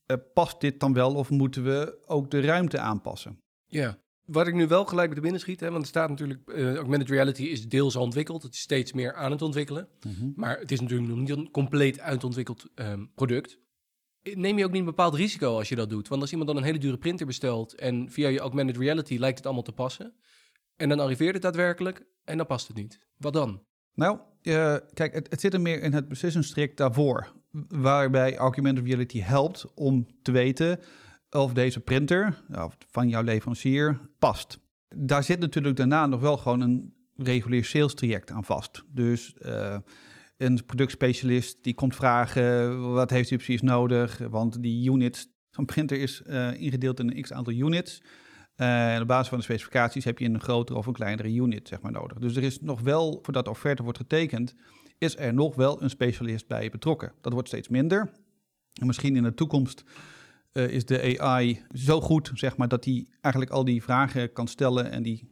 uh, 0.07 0.17
past 0.35 0.61
dit 0.61 0.81
dan 0.81 0.93
wel 0.93 1.15
of 1.15 1.31
moeten 1.31 1.65
we 1.65 2.03
ook 2.07 2.31
de 2.31 2.41
ruimte 2.41 2.79
aanpassen? 2.79 3.39
Ja, 3.67 3.99
wat 4.25 4.47
ik 4.47 4.55
nu 4.55 4.67
wel 4.67 4.85
gelijk 4.85 5.07
met 5.07 5.17
de 5.17 5.23
binnen 5.23 5.41
schiet, 5.41 5.61
hè, 5.61 5.71
want 5.71 5.83
er 5.83 5.89
staat 5.89 6.09
natuurlijk, 6.09 6.41
uh, 6.47 6.75
augmented 6.75 7.09
reality 7.09 7.43
is 7.43 7.69
deels 7.69 7.97
al 7.97 8.03
ontwikkeld, 8.03 8.43
het 8.43 8.55
is 8.55 8.61
steeds 8.61 8.93
meer 8.93 9.15
aan 9.15 9.31
het 9.31 9.43
ontwikkelen, 9.43 9.89
mm 10.07 10.15
-hmm. 10.15 10.33
maar 10.37 10.59
het 10.59 10.73
is 10.73 10.81
natuurlijk 10.81 11.09
nog 11.09 11.19
niet 11.19 11.31
een 11.31 11.51
compleet 11.51 12.01
uitontwikkeld 12.01 12.71
um, 12.75 13.11
product. 13.15 13.59
Neem 14.35 14.59
je 14.59 14.65
ook 14.65 14.71
niet 14.71 14.81
een 14.81 14.87
bepaald 14.87 15.15
risico 15.15 15.57
als 15.57 15.69
je 15.69 15.75
dat 15.75 15.91
doet? 15.91 16.09
Want 16.09 16.21
als 16.21 16.31
iemand 16.31 16.49
dan 16.49 16.59
een 16.59 16.65
hele 16.65 16.79
dure 16.79 16.99
printer 16.99 17.27
bestelt 17.27 17.75
en 17.75 18.11
via 18.11 18.29
je 18.29 18.39
augmented 18.39 18.77
reality 18.77 19.17
lijkt 19.19 19.37
het 19.37 19.47
allemaal 19.47 19.65
te 19.65 19.73
passen, 19.73 20.15
en 20.77 20.89
dan 20.89 21.01
arriveert 21.01 21.35
het 21.35 21.43
daadwerkelijk 21.43 22.07
en 22.25 22.37
dan 22.37 22.47
past 22.47 22.69
het 22.69 22.77
niet. 22.77 22.99
Wat 23.17 23.33
dan? 23.33 23.63
Nou, 23.95 24.19
uh, 24.43 24.77
kijk, 24.93 25.15
het, 25.15 25.31
het, 25.31 25.41
zit 25.41 25.55
er 25.55 25.61
meer 25.61 25.83
in 25.83 25.93
het 25.93 26.09
precision 26.09 26.69
daarvoor. 26.75 27.33
Waarbij 27.69 28.37
augmented 28.37 28.85
reality 28.87 29.21
helpt 29.21 29.75
om 29.75 30.07
te 30.23 30.33
weten 30.33 30.81
of 31.31 31.53
deze 31.53 31.81
printer 31.81 32.43
van 32.91 33.09
jouw 33.09 33.23
leverancier 33.23 34.01
past. 34.19 34.59
Daar 34.97 35.25
zit 35.25 35.41
natuurlijk 35.41 35.77
daarna 35.77 36.07
nog 36.07 36.21
wel 36.21 36.37
gewoon 36.37 36.61
een 36.61 36.95
regulier 37.17 37.65
sales 37.65 37.95
traject 37.95 38.31
aan 38.31 38.45
vast. 38.45 38.85
Dus 38.89 39.35
uh, 39.39 39.77
een 40.37 40.65
productspecialist 40.67 41.59
die 41.63 41.75
komt 41.75 41.95
vragen, 41.95 42.81
wat 42.93 43.11
heeft 43.11 43.31
u 43.31 43.37
precies 43.37 43.63
nodig? 43.63 44.19
Want 44.19 44.63
die 44.63 44.91
units, 44.91 45.27
zo'n 45.51 45.65
printer 45.65 46.01
is 46.01 46.23
uh, 46.27 46.61
ingedeeld 46.61 47.01
in 47.01 47.11
een 47.11 47.23
x 47.23 47.33
aantal 47.33 47.53
units. 47.53 48.03
Uh, 48.57 48.95
en 48.95 49.01
op 49.01 49.09
basis 49.09 49.29
van 49.29 49.39
de 49.39 49.45
specificaties 49.45 50.05
heb 50.05 50.19
je 50.19 50.29
een 50.29 50.41
grotere 50.41 50.79
of 50.79 50.87
een 50.87 50.93
kleinere 50.93 51.35
unit 51.35 51.69
zeg 51.69 51.81
maar, 51.81 51.93
nodig. 51.93 52.19
Dus 52.19 52.37
er 52.37 52.43
is 52.43 52.61
nog 52.61 52.81
wel, 52.81 53.19
voordat 53.23 53.45
de 53.45 53.51
offerte 53.51 53.83
wordt 53.83 53.99
getekend, 53.99 54.55
is 54.99 55.17
er 55.19 55.35
nog 55.35 55.55
wel 55.55 55.83
een 55.83 55.91
specialist 55.91 56.47
bij 56.47 56.71
betrokken. 56.71 57.13
Dat 57.21 57.33
wordt 57.33 57.49
steeds 57.49 57.69
minder. 57.69 58.11
En 58.81 58.87
misschien 58.87 59.17
in 59.17 59.23
de 59.23 59.35
toekomst 59.35 59.85
uh, 60.53 60.69
is 60.69 60.85
de 60.85 61.21
AI 61.21 61.63
zo 61.73 62.01
goed, 62.01 62.31
zeg 62.35 62.57
maar, 62.57 62.69
dat 62.69 62.85
hij 62.85 63.07
eigenlijk 63.21 63.55
al 63.55 63.65
die 63.65 63.83
vragen 63.83 64.33
kan 64.33 64.49
stellen 64.49 64.91
en 64.91 65.03
die, 65.03 65.29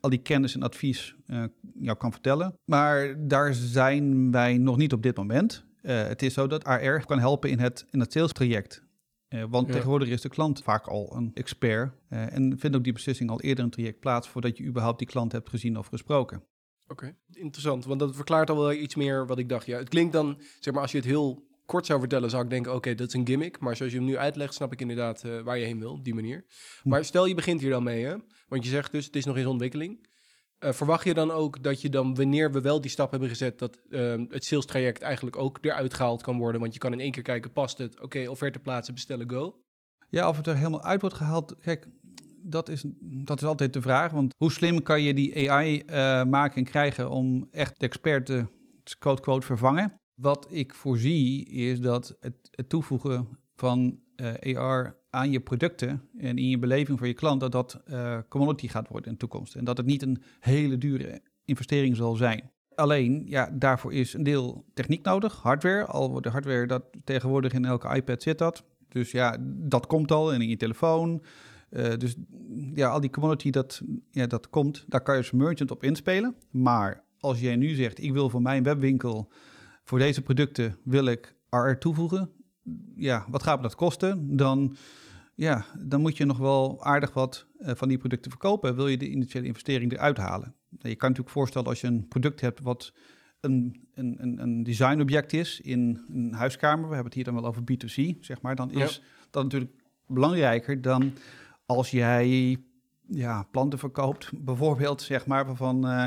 al 0.00 0.10
die 0.10 0.22
kennis 0.22 0.54
en 0.54 0.62
advies 0.62 1.14
uh, 1.26 1.44
jou 1.78 1.96
kan 1.96 2.12
vertellen. 2.12 2.54
Maar 2.64 3.28
daar 3.28 3.54
zijn 3.54 4.30
wij 4.30 4.58
nog 4.58 4.76
niet 4.76 4.92
op 4.92 5.02
dit 5.02 5.16
moment. 5.16 5.64
het 5.82 6.22
is 6.22 6.34
zo 6.34 6.46
dat 6.46 6.64
AR 6.64 7.06
kan 7.06 7.18
helpen 7.18 7.50
in 7.50 7.58
het, 7.58 7.86
in 7.90 8.00
het 8.00 8.12
sales 8.12 8.32
traject. 8.32 8.86
Uh, 9.28 9.44
want 9.48 9.66
ja. 9.66 9.72
tegenwoordig 9.72 10.08
is 10.08 10.20
de 10.20 10.28
klant 10.28 10.62
vaak 10.62 10.86
al 10.86 11.16
een 11.16 11.30
expert 11.34 11.92
uh, 12.10 12.32
en 12.34 12.58
vindt 12.58 12.76
ook 12.76 12.84
die 12.84 12.92
beslissing 12.92 13.30
al 13.30 13.40
eerder 13.40 13.64
een 13.64 13.70
traject 13.70 14.00
plaats 14.00 14.28
voordat 14.28 14.56
je 14.56 14.64
überhaupt 14.64 14.98
die 14.98 15.08
klant 15.08 15.32
hebt 15.32 15.48
gezien 15.48 15.78
of 15.78 15.86
gesproken. 15.86 16.36
Oké, 16.82 16.92
okay. 16.92 17.16
interessant, 17.32 17.84
want 17.84 18.00
dat 18.00 18.16
verklaart 18.16 18.50
al 18.50 18.58
wel 18.58 18.72
iets 18.72 18.94
meer 18.94 19.26
wat 19.26 19.38
ik 19.38 19.48
dacht. 19.48 19.66
Ja, 19.66 19.78
het 19.78 19.88
klinkt 19.88 20.12
dan, 20.12 20.40
zeg 20.60 20.72
maar, 20.72 20.82
als 20.82 20.92
je 20.92 20.98
het 20.98 21.06
heel 21.06 21.46
kort 21.66 21.86
zou 21.86 22.00
vertellen, 22.00 22.30
zou 22.30 22.44
ik 22.44 22.50
denken, 22.50 22.70
oké, 22.70 22.78
okay, 22.78 22.94
dat 22.94 23.08
is 23.08 23.14
een 23.14 23.26
gimmick. 23.26 23.60
Maar 23.60 23.76
zoals 23.76 23.92
je 23.92 23.98
hem 23.98 24.06
nu 24.06 24.16
uitlegt, 24.16 24.54
snap 24.54 24.72
ik 24.72 24.80
inderdaad 24.80 25.24
uh, 25.24 25.40
waar 25.40 25.58
je 25.58 25.64
heen 25.64 25.78
wil, 25.78 25.92
op 25.92 26.04
die 26.04 26.14
manier. 26.14 26.44
Hm. 26.82 26.88
Maar 26.88 27.04
stel 27.04 27.26
je 27.26 27.34
begint 27.34 27.60
hier 27.60 27.70
dan 27.70 27.82
mee, 27.82 28.04
hè? 28.04 28.16
Want 28.48 28.64
je 28.64 28.70
zegt 28.70 28.92
dus, 28.92 29.04
het 29.06 29.16
is 29.16 29.24
nog 29.24 29.36
in 29.36 29.46
ontwikkeling. 29.46 30.06
Uh, 30.64 30.72
verwacht 30.72 31.04
je 31.04 31.14
dan 31.14 31.30
ook 31.30 31.62
dat 31.62 31.80
je 31.80 31.88
dan, 31.88 32.14
wanneer 32.14 32.52
we 32.52 32.60
wel 32.60 32.80
die 32.80 32.90
stap 32.90 33.10
hebben 33.10 33.28
gezet, 33.28 33.58
dat 33.58 33.78
uh, 33.88 34.14
het 34.28 34.44
sales 34.44 34.66
traject 34.66 35.02
eigenlijk 35.02 35.36
ook 35.36 35.58
eruit 35.60 35.94
gehaald 35.94 36.22
kan 36.22 36.38
worden? 36.38 36.60
Want 36.60 36.72
je 36.72 36.78
kan 36.78 36.92
in 36.92 37.00
één 37.00 37.10
keer 37.10 37.22
kijken, 37.22 37.52
past 37.52 37.78
het? 37.78 37.94
Oké, 37.94 38.04
okay, 38.04 38.26
offerte 38.26 38.58
plaatsen, 38.58 38.94
bestellen, 38.94 39.30
go. 39.30 39.62
Ja, 40.08 40.28
of 40.28 40.36
het 40.36 40.46
er 40.46 40.56
helemaal 40.56 40.82
uit 40.82 41.00
wordt 41.00 41.16
gehaald. 41.16 41.56
Kijk, 41.60 41.88
dat 42.42 42.68
is, 42.68 42.84
dat 43.00 43.40
is 43.40 43.46
altijd 43.46 43.72
de 43.72 43.82
vraag. 43.82 44.12
Want 44.12 44.34
hoe 44.36 44.52
slim 44.52 44.82
kan 44.82 45.02
je 45.02 45.14
die 45.14 45.50
AI 45.50 45.82
uh, 45.86 46.24
maken 46.24 46.56
en 46.56 46.64
krijgen 46.64 47.10
om 47.10 47.48
echt 47.50 47.80
de 47.80 47.86
expert 47.86 48.26
te 48.26 48.46
quote-quote 48.98 49.46
vervangen? 49.46 50.00
Wat 50.14 50.46
ik 50.50 50.74
voorzie 50.74 51.46
is 51.46 51.80
dat 51.80 52.16
het, 52.20 52.48
het 52.50 52.68
toevoegen 52.68 53.38
van 53.54 54.00
uh, 54.16 54.58
AR 54.58 54.97
aan 55.10 55.30
je 55.30 55.40
producten 55.40 56.02
en 56.18 56.38
in 56.38 56.48
je 56.48 56.58
beleving 56.58 56.98
voor 56.98 57.06
je 57.06 57.14
klant, 57.14 57.40
dat 57.40 57.52
dat 57.52 57.80
uh, 57.86 58.18
commodity 58.28 58.68
gaat 58.68 58.88
worden 58.88 59.06
in 59.06 59.12
de 59.12 59.18
toekomst. 59.18 59.54
En 59.54 59.64
dat 59.64 59.76
het 59.76 59.86
niet 59.86 60.02
een 60.02 60.22
hele 60.40 60.78
dure 60.78 61.20
investering 61.44 61.96
zal 61.96 62.14
zijn. 62.14 62.50
Alleen, 62.74 63.22
ja, 63.26 63.50
daarvoor 63.52 63.92
is 63.92 64.14
een 64.14 64.22
deel 64.22 64.64
techniek 64.74 65.04
nodig, 65.04 65.36
hardware. 65.42 65.84
Al 65.84 66.10
wordt 66.10 66.26
de 66.26 66.32
hardware 66.32 66.66
dat 66.66 66.84
tegenwoordig 67.04 67.52
in 67.52 67.64
elke 67.64 67.94
iPad 67.94 68.22
zit 68.22 68.38
dat. 68.38 68.64
Dus 68.88 69.10
ja, 69.10 69.36
dat 69.42 69.86
komt 69.86 70.12
al 70.12 70.32
en 70.32 70.40
in 70.40 70.48
je 70.48 70.56
telefoon. 70.56 71.22
Uh, 71.70 71.94
dus 71.96 72.16
ja, 72.74 72.88
al 72.88 73.00
die 73.00 73.10
commodity 73.10 73.50
dat, 73.50 73.82
ja, 74.10 74.26
dat 74.26 74.50
komt, 74.50 74.84
daar 74.88 75.00
kan 75.00 75.14
je 75.14 75.20
als 75.20 75.30
merchant 75.30 75.70
op 75.70 75.82
inspelen. 75.82 76.34
Maar 76.50 77.04
als 77.18 77.40
jij 77.40 77.56
nu 77.56 77.74
zegt, 77.74 78.02
ik 78.02 78.12
wil 78.12 78.30
voor 78.30 78.42
mijn 78.42 78.62
webwinkel, 78.62 79.30
voor 79.84 79.98
deze 79.98 80.22
producten 80.22 80.76
wil 80.84 81.06
ik 81.06 81.34
RR 81.50 81.78
toevoegen. 81.78 82.30
Ja, 82.96 83.26
wat 83.28 83.42
gaat 83.42 83.56
me 83.56 83.62
dat 83.62 83.74
kosten? 83.74 84.36
Dan, 84.36 84.76
ja, 85.34 85.64
dan 85.78 86.00
moet 86.00 86.16
je 86.16 86.24
nog 86.24 86.38
wel 86.38 86.84
aardig 86.84 87.12
wat 87.12 87.46
uh, 87.60 87.70
van 87.74 87.88
die 87.88 87.98
producten 87.98 88.30
verkopen. 88.30 88.74
Wil 88.74 88.88
je 88.88 88.96
de 88.96 89.08
initiële 89.08 89.46
investering 89.46 89.92
eruit 89.92 90.16
halen? 90.16 90.54
Je 90.70 90.96
kan 90.96 91.08
natuurlijk 91.08 91.36
voorstellen 91.36 91.68
als 91.68 91.80
je 91.80 91.86
een 91.86 92.08
product 92.08 92.40
hebt 92.40 92.60
wat 92.60 92.92
een, 93.40 93.88
een, 93.94 94.42
een 94.42 94.62
designobject 94.62 95.32
is 95.32 95.60
in 95.60 96.04
een 96.08 96.32
huiskamer, 96.32 96.88
we 96.88 96.94
hebben 96.94 97.04
het 97.04 97.14
hier 97.14 97.24
dan 97.24 97.34
wel 97.34 97.46
over 97.46 97.62
B2C, 97.62 98.18
zeg 98.20 98.40
maar, 98.40 98.56
dan 98.56 98.70
is 98.70 99.02
dat 99.30 99.42
natuurlijk 99.42 99.72
belangrijker 100.06 100.80
dan 100.82 101.12
als 101.66 101.90
jij 101.90 102.56
ja, 103.08 103.42
planten 103.42 103.78
verkoopt, 103.78 104.30
bijvoorbeeld, 104.44 105.02
zeg 105.02 105.26
maar, 105.26 105.46
waarvan 105.46 105.86
uh, 105.86 106.04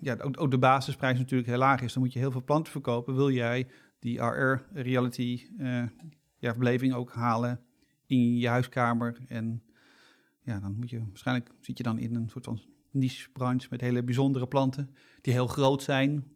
ja, 0.00 0.16
ook, 0.20 0.40
ook, 0.40 0.50
de 0.50 0.58
basisprijs 0.58 1.18
natuurlijk 1.18 1.48
heel 1.48 1.58
laag 1.58 1.80
is, 1.80 1.92
dan 1.92 2.02
moet 2.02 2.12
je 2.12 2.18
heel 2.18 2.30
veel 2.30 2.44
planten 2.44 2.72
verkopen. 2.72 3.14
Wil 3.14 3.30
jij 3.30 3.66
die 4.00 4.22
AR 4.22 4.66
reality 4.72 5.46
uh, 5.58 5.82
ja, 6.38 6.54
beleving 6.54 6.94
ook 6.94 7.12
halen 7.12 7.60
in 8.06 8.36
je 8.36 8.48
huiskamer 8.48 9.16
en 9.28 9.62
ja, 10.40 10.60
dan 10.60 10.76
moet 10.76 10.90
je 10.90 11.04
waarschijnlijk 11.08 11.50
zit 11.60 11.76
je 11.76 11.82
dan 11.82 11.98
in 11.98 12.14
een 12.14 12.28
soort 12.28 12.44
van 12.44 12.60
niche 12.90 13.30
branche 13.30 13.66
met 13.70 13.80
hele 13.80 14.02
bijzondere 14.02 14.46
planten 14.46 14.94
die 15.20 15.32
heel 15.32 15.46
groot 15.46 15.82
zijn. 15.82 16.32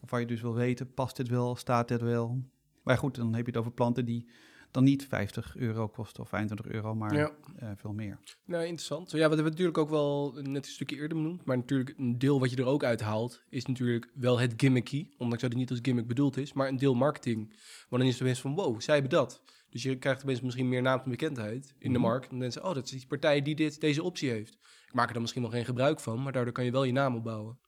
Waarvan 0.00 0.20
je 0.20 0.26
dus 0.26 0.40
wil 0.40 0.54
weten, 0.54 0.94
past 0.94 1.16
dit 1.16 1.28
wel, 1.28 1.56
staat 1.56 1.88
dit 1.88 2.00
wel? 2.00 2.42
Maar 2.82 2.98
goed, 2.98 3.14
dan 3.14 3.34
heb 3.34 3.44
je 3.44 3.50
het 3.50 3.60
over 3.60 3.72
planten 3.72 4.04
die 4.04 4.28
dan 4.70 4.84
niet 4.84 5.06
50 5.06 5.56
euro 5.56 5.88
kosten 5.88 6.22
of 6.22 6.28
25 6.28 6.66
euro, 6.66 6.94
maar 6.94 7.14
ja. 7.14 7.30
uh, 7.62 7.70
veel 7.76 7.92
meer. 7.92 8.18
Nou, 8.44 8.62
interessant. 8.62 9.10
Ja, 9.10 9.28
wat 9.28 9.36
hebben 9.36 9.44
we 9.44 9.50
natuurlijk 9.50 9.78
ook 9.78 9.90
wel 9.90 10.32
net 10.42 10.66
een 10.66 10.72
stukje 10.72 10.96
eerder 10.96 11.16
benoemd. 11.16 11.44
Maar 11.44 11.56
natuurlijk 11.56 11.94
een 11.98 12.18
deel 12.18 12.40
wat 12.40 12.50
je 12.50 12.56
er 12.56 12.66
ook 12.66 12.84
uithaalt, 12.84 13.42
is 13.48 13.66
natuurlijk 13.66 14.10
wel 14.14 14.38
het 14.38 14.54
gimmicky. 14.56 15.08
Ondanks 15.18 15.42
dat 15.42 15.50
het 15.50 15.58
niet 15.58 15.70
als 15.70 15.78
gimmick 15.82 16.06
bedoeld 16.06 16.36
is, 16.36 16.52
maar 16.52 16.68
een 16.68 16.76
deel 16.76 16.94
marketing. 16.94 17.48
Want 17.88 18.02
dan 18.02 18.10
is 18.10 18.22
opeens 18.22 18.40
van, 18.40 18.54
wow, 18.54 18.80
zij 18.80 18.94
hebben 18.94 19.12
dat. 19.12 19.42
Dus 19.70 19.82
je 19.82 19.98
krijgt 19.98 20.22
opeens 20.22 20.40
misschien 20.40 20.68
meer 20.68 20.82
naam 20.82 21.00
en 21.04 21.10
bekendheid 21.10 21.74
in 21.78 21.92
de 21.92 21.98
mhm. 21.98 22.08
markt. 22.08 22.30
En 22.30 22.38
dan 22.38 22.52
zeggen 22.52 22.70
oh, 22.70 22.76
dat 22.76 22.84
is 22.84 22.90
die 22.90 23.06
partij 23.06 23.42
die 23.42 23.54
dit, 23.54 23.80
deze 23.80 24.02
optie 24.02 24.30
heeft. 24.30 24.58
Ik 24.86 24.94
maak 24.94 25.06
er 25.06 25.12
dan 25.12 25.22
misschien 25.22 25.42
nog 25.42 25.52
geen 25.52 25.64
gebruik 25.64 26.00
van, 26.00 26.22
maar 26.22 26.32
daardoor 26.32 26.52
kan 26.52 26.64
je 26.64 26.70
wel 26.70 26.84
je 26.84 26.92
naam 26.92 27.16
opbouwen. 27.16 27.58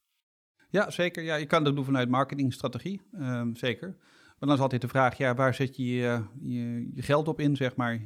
Ja, 0.70 0.90
zeker. 0.90 1.22
Ja, 1.22 1.34
je 1.34 1.46
kan 1.46 1.64
dat 1.64 1.74
doen 1.76 1.84
vanuit 1.84 2.08
marketingstrategie, 2.08 3.00
um, 3.12 3.56
zeker. 3.56 3.96
Maar 4.40 4.48
dan 4.48 4.58
is 4.58 4.62
altijd 4.62 4.80
de 4.80 4.88
vraag, 4.88 5.18
ja, 5.18 5.34
waar 5.34 5.54
zet 5.54 5.76
je 5.76 5.86
je, 5.86 6.22
je, 6.40 6.90
je 6.94 7.02
geld 7.02 7.28
op 7.28 7.40
in, 7.40 7.56
zeg 7.56 7.76
maar? 7.76 8.00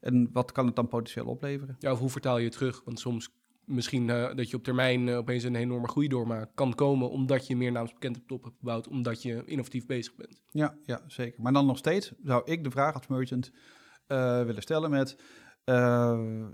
en 0.00 0.28
wat 0.32 0.52
kan 0.52 0.66
het 0.66 0.76
dan 0.76 0.88
potentieel 0.88 1.26
opleveren? 1.26 1.76
Ja, 1.78 1.92
of 1.92 1.98
hoe 1.98 2.10
vertaal 2.10 2.38
je 2.38 2.44
het 2.44 2.52
terug? 2.52 2.82
Want 2.84 3.00
soms 3.00 3.30
misschien 3.64 4.08
uh, 4.08 4.34
dat 4.34 4.50
je 4.50 4.56
op 4.56 4.64
termijn 4.64 5.06
uh, 5.06 5.16
opeens 5.16 5.44
een 5.44 5.54
enorme 5.54 5.88
groei 5.88 6.08
doormaakt, 6.08 6.50
kan 6.54 6.74
komen 6.74 7.10
omdat 7.10 7.46
je 7.46 7.56
meer 7.56 7.72
naamsbekend 7.72 8.16
op 8.16 8.26
top 8.26 8.44
hebt 8.44 8.56
gebouwd, 8.58 8.88
omdat 8.88 9.22
je 9.22 9.42
innovatief 9.44 9.86
bezig 9.86 10.14
bent. 10.14 10.42
Ja, 10.50 10.76
ja, 10.82 11.00
zeker. 11.06 11.42
Maar 11.42 11.52
dan 11.52 11.66
nog 11.66 11.78
steeds 11.78 12.12
zou 12.22 12.42
ik 12.44 12.64
de 12.64 12.70
vraag 12.70 12.94
als 12.94 13.06
merchant 13.06 13.50
uh, 14.08 14.42
willen 14.42 14.62
stellen 14.62 14.90
met, 14.90 15.16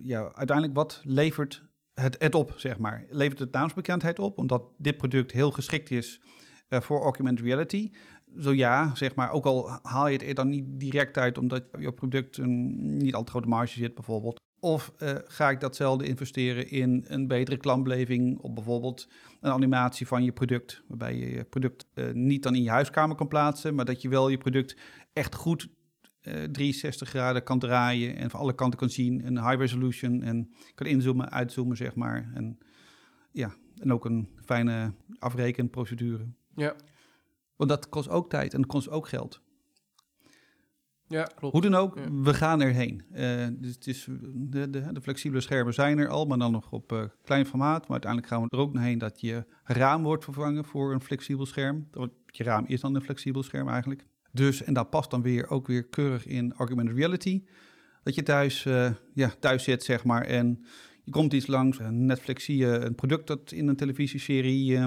ja, 0.02 0.32
uiteindelijk 0.34 0.74
wat 0.74 1.00
levert 1.04 1.64
het, 1.94 2.16
het 2.18 2.34
op, 2.34 2.52
zeg 2.56 2.78
maar? 2.78 3.06
Levert 3.10 3.38
het 3.38 3.52
naamsbekendheid 3.52 4.18
op, 4.18 4.38
omdat 4.38 4.62
dit 4.78 4.96
product 4.96 5.32
heel 5.32 5.50
geschikt 5.50 5.90
is 5.90 6.20
voor 6.68 7.02
augmented 7.02 7.44
reality? 7.44 7.90
Zo 8.38 8.54
ja, 8.54 8.94
zeg 8.94 9.14
maar, 9.14 9.30
ook 9.30 9.44
al 9.44 9.78
haal 9.82 10.08
je 10.08 10.12
het 10.12 10.28
er 10.28 10.34
dan 10.34 10.48
niet 10.48 10.64
direct 10.66 11.16
uit 11.16 11.38
omdat 11.38 11.64
je 11.78 11.92
product 11.92 12.36
een 12.36 12.96
niet 12.96 13.14
al 13.14 13.24
te 13.24 13.30
grote 13.30 13.48
marge 13.48 13.78
zit 13.78 13.94
bijvoorbeeld. 13.94 14.40
Of 14.60 14.92
uh, 15.02 15.10
ga 15.24 15.50
ik 15.50 15.60
datzelfde 15.60 16.06
investeren 16.06 16.70
in 16.70 17.04
een 17.08 17.26
betere 17.26 17.56
klantbeleving 17.56 18.38
op 18.38 18.54
bijvoorbeeld 18.54 19.08
een 19.40 19.50
animatie 19.50 20.06
van 20.06 20.24
je 20.24 20.32
product, 20.32 20.82
waarbij 20.88 21.16
je 21.16 21.30
je 21.30 21.44
product 21.44 21.86
uh, 21.94 22.12
niet 22.12 22.42
dan 22.42 22.54
in 22.54 22.62
je 22.62 22.70
huiskamer 22.70 23.16
kan 23.16 23.28
plaatsen, 23.28 23.74
maar 23.74 23.84
dat 23.84 24.02
je 24.02 24.08
wel 24.08 24.28
je 24.28 24.38
product 24.38 24.76
echt 25.12 25.34
goed 25.34 25.68
uh, 26.22 26.44
eh, 26.44 26.50
360 26.50 27.08
graden 27.08 27.42
kan 27.42 27.58
draaien 27.58 28.16
en 28.16 28.30
van 28.30 28.40
alle 28.40 28.54
kanten 28.54 28.78
kan 28.78 28.90
zien, 28.90 29.26
een 29.26 29.46
high 29.46 29.58
resolution 29.58 30.22
en 30.22 30.50
kan 30.74 30.86
inzoomen, 30.86 31.30
uitzoomen 31.30 31.76
zeg 31.76 31.94
maar. 31.94 32.30
En 32.34 32.58
ja, 33.32 33.54
en 33.76 33.92
ook 33.92 34.04
een 34.04 34.28
fijne 34.44 34.92
afrekenprocedure. 35.18 36.26
Ja. 36.54 36.74
Want 37.58 37.70
dat 37.70 37.88
kost 37.88 38.08
ook 38.08 38.30
tijd 38.30 38.54
en 38.54 38.60
dat 38.60 38.70
kost 38.70 38.90
ook 38.90 39.08
geld. 39.08 39.40
Ja, 41.08 41.22
klopt. 41.22 41.52
Hoe 41.52 41.62
dan 41.62 41.74
ook, 41.74 41.98
we 42.22 42.34
gaan 42.34 42.60
erheen. 42.60 43.04
Uh, 43.12 43.46
dus 43.52 43.74
het 43.74 43.86
is, 43.86 44.08
de, 44.34 44.70
de, 44.70 44.92
de, 44.92 45.00
flexibele 45.00 45.40
schermen 45.40 45.74
zijn 45.74 45.98
er 45.98 46.08
al, 46.08 46.26
maar 46.26 46.38
dan 46.38 46.52
nog 46.52 46.72
op 46.72 46.92
uh, 46.92 47.04
klein 47.24 47.46
formaat. 47.46 47.80
Maar 47.80 47.90
uiteindelijk 47.90 48.32
gaan 48.32 48.42
we 48.42 48.48
er 48.48 48.58
ook 48.58 48.72
naar 48.72 48.84
heen 48.84 48.98
dat 48.98 49.20
je 49.20 49.44
raam 49.64 50.02
wordt 50.02 50.24
vervangen 50.24 50.64
voor 50.64 50.92
een 50.92 51.00
flexibel 51.00 51.46
scherm. 51.46 51.88
Je 52.26 52.44
raam 52.44 52.64
is 52.66 52.80
dan 52.80 52.94
een 52.94 53.02
flexibel 53.02 53.42
scherm 53.42 53.68
eigenlijk. 53.68 54.06
Dus, 54.32 54.62
en 54.62 54.74
dat 54.74 54.90
past 54.90 55.10
dan 55.10 55.22
weer 55.22 55.50
ook 55.50 55.66
weer 55.66 55.84
keurig 55.84 56.26
in 56.26 56.52
augmented 56.52 56.96
reality. 56.96 57.44
Dat 58.02 58.14
je 58.14 58.22
thuis, 58.22 58.64
uh, 58.64 58.90
ja, 59.14 59.32
thuis 59.40 59.64
zit, 59.64 59.82
zeg 59.82 60.04
maar, 60.04 60.22
en 60.22 60.64
je 61.04 61.10
komt 61.10 61.32
iets 61.32 61.46
langs. 61.46 61.78
Netflix 61.90 62.44
zie 62.44 62.56
je 62.56 62.66
een 62.66 62.94
product 62.94 63.26
dat 63.26 63.52
in 63.52 63.68
een 63.68 63.76
televisieserie 63.76 64.78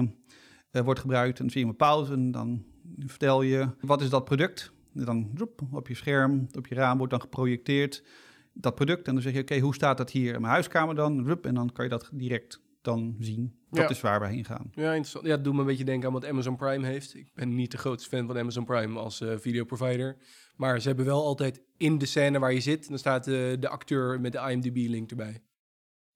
wordt 0.72 1.00
gebruikt. 1.00 1.38
En 1.38 1.44
dan 1.44 1.52
zie 1.52 1.60
je 1.60 1.66
een 1.66 1.76
pauze 1.76 2.12
en 2.12 2.30
dan 2.30 2.64
vertel 2.98 3.42
je, 3.42 3.68
wat 3.80 4.00
is 4.00 4.10
dat 4.10 4.24
product? 4.24 4.72
Dan 4.92 5.30
op 5.70 5.88
je 5.88 5.94
scherm, 5.94 6.48
op 6.56 6.66
je 6.66 6.74
raam 6.74 6.96
wordt 6.96 7.12
dan 7.12 7.20
geprojecteerd 7.20 8.04
dat 8.52 8.74
product. 8.74 9.06
En 9.06 9.14
dan 9.14 9.22
zeg 9.22 9.32
je, 9.32 9.40
oké, 9.40 9.58
hoe 9.58 9.74
staat 9.74 9.96
dat 9.96 10.10
hier 10.10 10.34
in 10.34 10.40
mijn 10.40 10.52
huiskamer 10.52 10.94
dan? 10.94 11.38
En 11.42 11.54
dan 11.54 11.72
kan 11.72 11.84
je 11.84 11.90
dat 11.90 12.10
direct 12.12 12.60
dan 12.82 13.16
zien. 13.18 13.54
Dat 13.70 13.90
is 13.90 14.00
waar 14.00 14.20
we 14.20 14.26
heen 14.26 14.44
gaan. 14.44 14.70
Ja, 14.74 14.88
interessant. 14.88 15.26
Ja, 15.26 15.34
dat 15.34 15.44
doet 15.44 15.54
me 15.54 15.60
een 15.60 15.66
beetje 15.66 15.84
denken 15.84 16.06
aan 16.06 16.14
wat 16.14 16.26
Amazon 16.26 16.56
Prime 16.56 16.86
heeft. 16.86 17.14
Ik 17.14 17.30
ben 17.34 17.54
niet 17.54 17.70
de 17.70 17.78
grootste 17.78 18.08
fan 18.08 18.26
van 18.26 18.38
Amazon 18.38 18.64
Prime 18.64 18.98
als 18.98 19.20
uh, 19.20 19.36
videoprovider. 19.36 20.16
Maar 20.56 20.80
ze 20.80 20.88
hebben 20.88 21.06
wel 21.06 21.24
altijd 21.24 21.62
in 21.76 21.98
de 21.98 22.06
scène 22.06 22.38
waar 22.38 22.52
je 22.52 22.60
zit... 22.60 22.88
dan 22.88 22.98
staat 22.98 23.28
uh, 23.28 23.34
de 23.60 23.68
acteur 23.68 24.20
met 24.20 24.32
de 24.32 24.38
IMDb-link 24.38 25.10
erbij. 25.10 25.42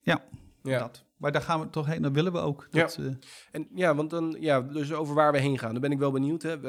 Ja, 0.01 0.25
ja. 0.63 0.79
Dat. 0.79 1.05
Maar 1.17 1.33
daar 1.33 1.43
gaan 1.43 1.61
we 1.61 1.71
toch 1.71 1.87
heen, 1.87 2.03
dat 2.03 2.13
willen 2.13 2.33
we 2.33 2.39
ook. 2.39 2.69
Dat, 2.71 2.95
ja. 2.95 3.03
Uh... 3.03 3.15
En 3.51 3.69
ja, 3.75 3.95
want 3.95 4.11
dan, 4.11 4.37
ja, 4.41 4.61
dus 4.61 4.93
over 4.93 5.15
waar 5.15 5.33
we 5.33 5.39
heen 5.39 5.59
gaan, 5.59 5.73
dan 5.73 5.81
ben 5.81 5.93
ik 5.93 5.99
wel 5.99 6.11
benieuwd. 6.11 6.43
Hè. 6.43 6.53
Um, 6.53 6.63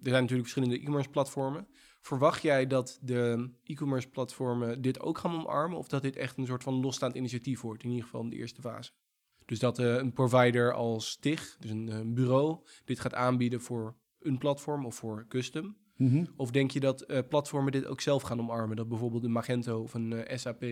er 0.00 0.10
zijn 0.10 0.22
natuurlijk 0.22 0.48
verschillende 0.48 0.78
e-commerce 0.78 1.10
platformen. 1.10 1.68
Verwacht 2.00 2.42
jij 2.42 2.66
dat 2.66 2.98
de 3.02 3.50
e-commerce 3.64 4.08
platformen 4.08 4.82
dit 4.82 5.00
ook 5.00 5.18
gaan 5.18 5.34
omarmen? 5.34 5.78
Of 5.78 5.88
dat 5.88 6.02
dit 6.02 6.16
echt 6.16 6.36
een 6.36 6.46
soort 6.46 6.62
van 6.62 6.80
losstaand 6.80 7.14
initiatief 7.14 7.60
wordt, 7.60 7.82
in 7.82 7.88
ieder 7.88 8.04
geval 8.04 8.22
in 8.22 8.30
de 8.30 8.36
eerste 8.36 8.60
fase? 8.60 8.90
Dus 9.44 9.58
dat 9.58 9.78
uh, 9.78 9.94
een 9.94 10.12
provider 10.12 10.72
als 10.72 11.16
TIG, 11.16 11.56
dus 11.58 11.70
een, 11.70 11.88
een, 11.88 12.14
bureau, 12.14 12.58
dit 12.84 13.00
gaat 13.00 13.14
aanbieden 13.14 13.60
voor 13.60 13.96
een 14.20 14.38
platform 14.38 14.86
of 14.86 14.94
voor 14.94 15.26
custom. 15.28 15.76
Mm 15.96 16.08
-hmm. 16.08 16.32
Of 16.36 16.50
denk 16.50 16.70
je 16.70 16.80
dat 16.80 17.10
uh, 17.10 17.18
platformen 17.28 17.72
dit 17.72 17.86
ook 17.86 18.00
zelf 18.00 18.22
gaan 18.22 18.40
omarmen? 18.40 18.76
Dat 18.76 18.88
bijvoorbeeld 18.88 19.24
een 19.24 19.32
Magento 19.32 19.80
of 19.80 19.94
een 19.94 20.24
SAP 20.34 20.64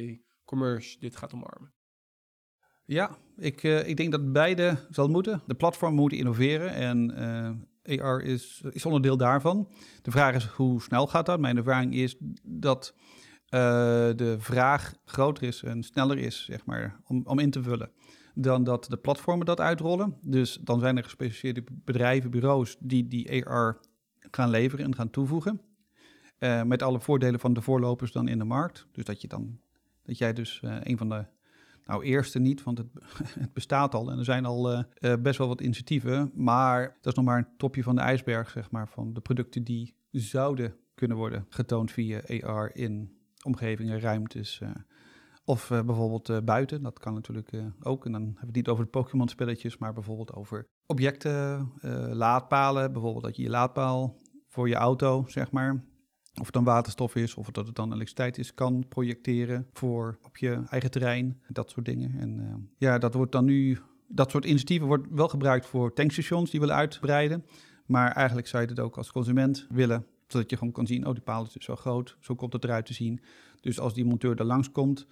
Commerce 0.45 0.99
dit 0.99 1.16
gaat 1.16 1.35
omarmen? 1.35 1.73
Ja, 2.87 3.17
ik, 3.37 3.62
uh, 3.62 3.88
ik 3.88 3.97
denk 3.97 4.11
dat 4.11 4.33
beide 4.33 4.76
zal 4.91 5.09
moeten. 5.09 5.43
De 5.47 5.55
platform 5.55 5.95
moeten 5.95 6.19
innoveren 6.19 6.75
en 6.75 7.12
uh, 7.87 8.00
AR 8.00 8.23
is, 8.23 8.62
is 8.71 8.87
onderdeel 8.87 9.17
daarvan. 9.17 9.69
De 10.03 10.11
vraag 10.11 10.35
is 10.35 10.45
hoe 10.45 10.83
snel 10.83 11.07
gaat 11.07 11.26
dat? 11.26 11.41
Mijn 11.41 11.57
ervaring 11.57 11.95
is 11.95 12.17
dat 12.43 12.95
uh, 12.97 13.00
de 14.17 14.37
vraag 14.38 14.95
groter 15.05 15.43
is 15.43 15.62
en 15.62 15.83
sneller 15.83 16.19
is, 16.19 16.45
zeg 16.45 16.67
maar, 16.67 17.00
om, 17.07 17.23
om 17.26 17.38
in 17.38 17.50
te 17.50 17.62
vullen. 17.62 17.91
Dan 18.35 18.64
dat 18.64 18.85
de 18.85 18.97
platformen 18.97 19.47
dat 19.47 19.61
uitrollen. 19.61 20.17
Dus 20.23 20.59
dan 20.62 20.81
zijn 20.81 20.97
er 20.97 21.05
gespecialiseerde 21.05 21.64
bedrijven, 21.85 22.31
bureaus 22.31 22.76
die 22.81 23.09
die 23.09 23.47
AR 23.47 23.79
gaan 24.31 24.50
leveren 24.50 24.85
en 24.85 24.95
gaan 24.95 25.11
toevoegen. 25.11 25.61
met 26.64 26.83
alle 26.83 27.00
voordelen 27.00 27.41
van 27.41 27.53
de 27.53 27.61
voorlopers 27.61 28.12
dan 28.12 28.29
in 28.29 28.38
de 28.38 28.45
markt. 28.45 28.87
Dus 28.93 29.05
dat 29.05 29.21
je 29.21 29.29
dan 29.29 29.59
dat 30.03 30.19
jij 30.19 30.33
dus 30.33 30.61
een 30.62 30.99
van 30.99 31.09
de 31.09 31.25
nou, 31.87 32.05
eerste 32.05 32.38
niet, 32.38 32.62
want 32.62 32.79
het, 32.79 32.87
het 33.41 33.53
bestaat 33.53 33.95
al 33.95 34.11
en 34.11 34.19
er 34.19 34.25
zijn 34.25 34.45
al 34.45 34.73
uh, 34.73 34.83
best 35.21 35.38
wel 35.38 35.49
wat 35.49 35.61
initiatieven. 35.61 36.31
Maar 36.35 36.83
dat 37.00 37.12
is 37.12 37.14
nog 37.14 37.25
maar 37.25 37.38
een 37.38 37.57
topje 37.57 37.83
van 37.83 37.95
de 37.95 38.00
ijsberg, 38.00 38.50
zeg 38.50 38.71
maar, 38.71 38.88
van 38.88 39.12
de 39.12 39.21
producten 39.21 39.64
die 39.64 39.95
zouden 40.11 40.76
kunnen 40.95 41.17
worden 41.17 41.47
getoond 41.49 41.93
via 41.93 42.21
AR 42.43 42.76
in 42.76 43.19
omgevingen, 43.43 44.00
ruimtes. 44.00 44.61
Uh, 44.62 44.71
of 45.45 45.69
bijvoorbeeld 45.69 46.45
buiten, 46.45 46.83
dat 46.83 46.99
kan 46.99 47.14
natuurlijk 47.14 47.50
ook. 47.83 48.07
En 48.07 48.12
dan 48.12 48.23
hebben 48.23 48.41
we 48.41 48.47
het 48.47 48.55
niet 48.55 48.69
over 48.69 48.85
de 48.85 48.91
Pokémon-spelletjes, 48.91 49.79
maar 49.79 49.93
bijvoorbeeld 49.93 50.33
over 50.33 50.67
objecten, 50.87 51.73
laadpalen. 52.12 52.93
Bijvoorbeeld 52.93 53.25
dat 53.25 53.37
je 53.37 53.43
je 53.43 53.50
laadpaal 53.50 54.17
voor 54.49 54.69
je 54.69 54.75
auto, 54.75 55.25
zeg 55.26 55.50
maar, 55.50 55.85
Of 56.41 56.45
het 56.45 56.55
dan 56.55 56.64
waterstof 56.64 57.14
is, 57.14 57.35
of 57.35 57.50
dat 57.50 57.67
het 57.67 57.76
dan 57.76 57.87
elektriciteit 57.87 58.38
is, 58.38 58.55
kan 58.55 58.85
projecteren 58.88 59.67
voor 59.73 60.19
op 60.23 60.37
je 60.37 60.62
eigen 60.71 60.91
terrein. 60.91 61.41
Dat 61.49 61.71
soort 61.71 61.87
dingen. 61.87 62.19
En 62.19 62.38
uh, 62.41 62.55
ja, 62.79 62.99
dat 62.99 63.14
wordt 63.14 63.33
dan 63.33 63.45
nu. 63.45 63.79
Dat 64.09 64.31
soort 64.31 64.45
initiatieven 64.45 64.87
wordt 64.87 65.07
wel 65.11 65.29
gebruikt 65.29 65.67
voor 65.67 65.93
tankstations 65.93 66.50
die 66.50 66.61
willen 66.61 66.75
uitbreiden. 66.75 67.45
Maar 67.87 68.12
eigenlijk 68.12 68.47
zou 68.47 68.62
je 68.62 68.69
het 68.69 68.81
ook 68.81 68.97
als 68.97 69.12
consument 69.12 69.67
willen. 69.71 70.07
Zodat 70.26 70.50
je 70.50 70.57
gewoon 70.57 70.73
kan 70.73 70.87
zien, 70.87 71.07
oh 71.07 71.12
die 71.12 71.23
paal 71.23 71.45
is 71.45 71.53
dus 71.53 71.64
zo 71.64 71.76
groot, 71.76 72.17
zo 72.21 72.35
komt 72.35 72.53
het 72.53 72.64
eruit 72.64 72.87
te 72.87 72.95
zien. 72.95 73.21
Dus 73.61 73.81
als 73.81 73.95
die 73.95 74.05
monteur 74.05 74.38
er 74.38 74.45
langskomt, 74.45 75.07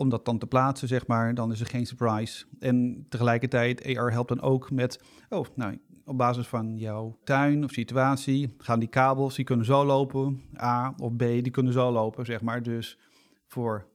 om 0.00 0.08
dat 0.08 0.24
dan 0.24 0.38
te 0.38 0.46
plaatsen, 0.46 0.88
zeg 0.88 1.06
maar, 1.06 1.34
dan 1.34 1.52
is 1.52 1.60
er 1.60 1.66
geen 1.66 1.86
surprise. 1.86 2.44
En 2.58 3.06
tegelijkertijd, 3.08 3.96
AR 3.96 4.12
helpt 4.12 4.28
dan 4.28 4.40
ook 4.40 4.70
met, 4.70 5.00
oh, 5.28 5.46
nou, 5.54 5.78
op 6.04 6.18
basis 6.18 6.46
van 6.46 6.78
jouw 6.78 7.18
tuin 7.24 7.64
of 7.64 7.70
situatie 7.70 8.54
gaan 8.58 8.78
die 8.78 8.88
kabels, 8.88 9.34
die 9.34 9.44
kunnen 9.44 9.66
zo 9.66 9.84
lopen, 9.84 10.42
A 10.60 10.94
of 10.96 11.16
B, 11.16 11.18
die 11.18 11.50
kunnen 11.50 11.72
zo 11.72 11.90
lopen, 11.90 12.24
zeg 12.24 12.40
maar. 12.40 12.62
Dus 12.62 12.98
voor 13.46 13.86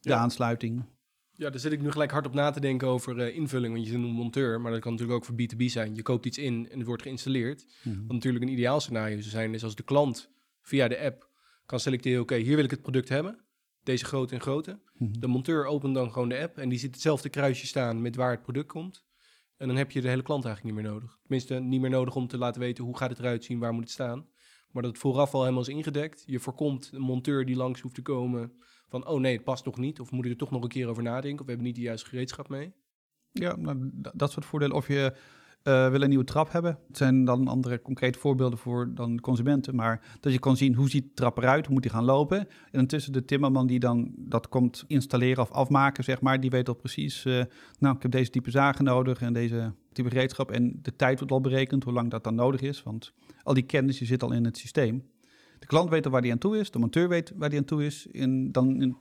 de 0.00 0.14
aansluiting. 0.14 0.84
Ja, 1.32 1.50
daar 1.50 1.60
zit 1.60 1.72
ik 1.72 1.82
nu 1.82 1.90
gelijk 1.90 2.10
hard 2.10 2.26
op 2.26 2.34
na 2.34 2.50
te 2.50 2.60
denken 2.60 2.88
over 2.88 3.18
uh, 3.18 3.36
invulling, 3.36 3.74
want 3.74 3.86
je 3.86 3.92
bent 3.92 4.04
een 4.04 4.10
monteur, 4.10 4.60
maar 4.60 4.72
dat 4.72 4.80
kan 4.80 4.92
natuurlijk 4.92 5.18
ook 5.18 5.24
voor 5.24 5.34
B2B 5.34 5.64
zijn. 5.64 5.94
Je 5.94 6.02
koopt 6.02 6.26
iets 6.26 6.38
in 6.38 6.68
en 6.70 6.78
het 6.78 6.86
wordt 6.86 7.02
geïnstalleerd. 7.02 7.66
Mm 7.82 8.06
Wat 8.06 8.12
natuurlijk 8.12 8.44
een 8.44 8.52
ideaal 8.52 8.80
scenario 8.80 9.16
zou 9.16 9.30
zijn, 9.30 9.54
is 9.54 9.64
als 9.64 9.74
de 9.74 9.82
klant 9.82 10.30
via 10.62 10.88
de 10.88 11.00
app 11.00 11.28
kan 11.66 11.80
selecteren, 11.80 12.20
oké, 12.22 12.36
hier 12.36 12.56
wil 12.56 12.64
ik 12.64 12.70
het 12.70 12.82
product 12.82 13.08
hebben 13.08 13.38
deze 13.82 14.04
grote 14.04 14.34
en 14.34 14.40
grote. 14.40 14.80
Mhm. 14.94 15.20
De 15.20 15.26
monteur 15.26 15.64
opent 15.64 15.94
dan 15.94 16.12
gewoon 16.12 16.28
de 16.28 16.38
app 16.38 16.58
en 16.58 16.68
die 16.68 16.78
ziet 16.78 16.94
hetzelfde 16.94 17.28
kruisje 17.28 17.66
staan 17.66 18.02
met 18.02 18.16
waar 18.16 18.30
het 18.30 18.42
product 18.42 18.68
komt. 18.68 19.04
En 19.56 19.68
dan 19.68 19.76
heb 19.76 19.90
je 19.90 20.00
de 20.00 20.08
hele 20.08 20.22
klant 20.22 20.44
eigenlijk 20.44 20.74
niet 20.74 20.84
meer 20.84 20.92
nodig. 20.92 21.18
Tenminste, 21.20 21.54
niet 21.54 21.80
meer 21.80 21.90
nodig 21.90 22.14
om 22.14 22.26
te 22.26 22.38
laten 22.38 22.60
weten 22.60 22.84
hoe 22.84 22.96
gaat 22.96 23.10
het 23.10 23.18
eruit 23.18 23.44
zien, 23.44 23.58
waar 23.58 23.72
moet 23.72 23.82
het 23.82 23.92
staan. 23.92 24.26
Maar 24.70 24.82
dat 24.82 24.92
het 24.92 25.00
vooraf 25.00 25.34
al 25.34 25.40
helemaal 25.40 25.62
is 25.62 25.68
ingedekt. 25.68 26.22
Je 26.26 26.40
voorkomt 26.40 26.90
een 26.92 27.00
monteur 27.00 27.44
die 27.46 27.56
langs 27.56 27.80
hoeft 27.80 27.94
te 27.94 28.02
komen 28.02 28.52
van, 28.88 29.06
oh 29.06 29.20
nee, 29.20 29.34
het 29.34 29.44
past 29.44 29.64
nog 29.64 29.76
niet. 29.76 30.00
Of 30.00 30.10
moet 30.10 30.24
je 30.24 30.30
er 30.30 30.36
toch 30.36 30.50
nog 30.50 30.62
een 30.62 30.68
keer 30.68 30.88
over 30.88 31.02
nadenken. 31.02 31.40
Of 31.40 31.44
we 31.44 31.50
hebben 31.50 31.66
niet 31.66 31.76
de 31.76 31.82
juiste 31.82 32.08
gereedschap 32.08 32.48
mee. 32.48 32.72
Ja, 33.32 33.56
nou, 33.56 33.90
dat 33.92 34.32
soort 34.32 34.44
voordelen. 34.44 34.76
Of 34.76 34.88
je 34.88 35.16
uh, 35.64 35.84
willen 35.84 36.02
een 36.02 36.08
nieuwe 36.08 36.24
trap 36.24 36.52
hebben. 36.52 36.78
Het 36.86 36.96
zijn 36.96 37.24
dan 37.24 37.48
andere 37.48 37.82
concrete 37.82 38.18
voorbeelden 38.18 38.58
voor 38.58 38.90
dan 38.94 39.20
consumenten. 39.20 39.74
Maar 39.74 40.18
dat 40.20 40.32
je 40.32 40.38
kan 40.38 40.56
zien 40.56 40.74
hoe 40.74 40.90
ziet 40.90 41.02
de 41.02 41.14
trap 41.14 41.38
eruit, 41.38 41.64
hoe 41.64 41.74
moet 41.74 41.82
die 41.82 41.92
gaan 41.92 42.04
lopen. 42.04 42.38
En 42.70 42.80
intussen 42.80 43.12
de 43.12 43.24
timmerman 43.24 43.66
die 43.66 43.78
dan 43.78 44.12
dat 44.16 44.48
komt 44.48 44.84
installeren 44.86 45.42
of 45.42 45.50
afmaken, 45.50 46.04
zeg 46.04 46.20
maar, 46.20 46.40
die 46.40 46.50
weet 46.50 46.68
al 46.68 46.74
precies, 46.74 47.24
uh, 47.24 47.42
nou, 47.78 47.96
ik 47.96 48.02
heb 48.02 48.10
deze 48.10 48.30
type 48.30 48.50
zagen 48.50 48.84
nodig 48.84 49.20
en 49.20 49.32
deze 49.32 49.72
type 49.92 50.08
gereedschap. 50.08 50.50
En 50.50 50.78
de 50.82 50.96
tijd 50.96 51.18
wordt 51.18 51.32
al 51.32 51.40
berekend, 51.40 51.84
hoe 51.84 51.92
lang 51.92 52.10
dat 52.10 52.24
dan 52.24 52.34
nodig 52.34 52.60
is. 52.60 52.82
Want 52.82 53.12
al 53.42 53.54
die 53.54 53.62
kennis 53.62 53.98
die 53.98 54.06
zit 54.06 54.22
al 54.22 54.32
in 54.32 54.44
het 54.44 54.58
systeem. 54.58 55.04
De 55.58 55.66
klant 55.66 55.90
weet 55.90 56.04
al 56.04 56.10
waar 56.10 56.22
die 56.22 56.32
aan 56.32 56.38
toe 56.38 56.58
is, 56.58 56.70
de 56.70 56.78
monteur 56.78 57.08
weet 57.08 57.32
waar 57.36 57.48
die 57.50 57.58
aan 57.58 57.64
toe 57.64 57.84
is. 57.84 58.06
En 58.12 58.52
dan 58.52 58.82
in, 58.82 58.96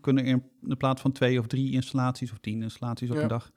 kunnen 0.00 0.26
er 0.26 0.42
in 0.62 0.76
plaats 0.76 1.00
van 1.00 1.12
twee 1.12 1.38
of 1.38 1.46
drie 1.46 1.72
installaties 1.72 2.32
of 2.32 2.38
tien 2.38 2.62
installaties 2.62 3.10
op 3.10 3.16
een 3.16 3.28
dag 3.28 3.52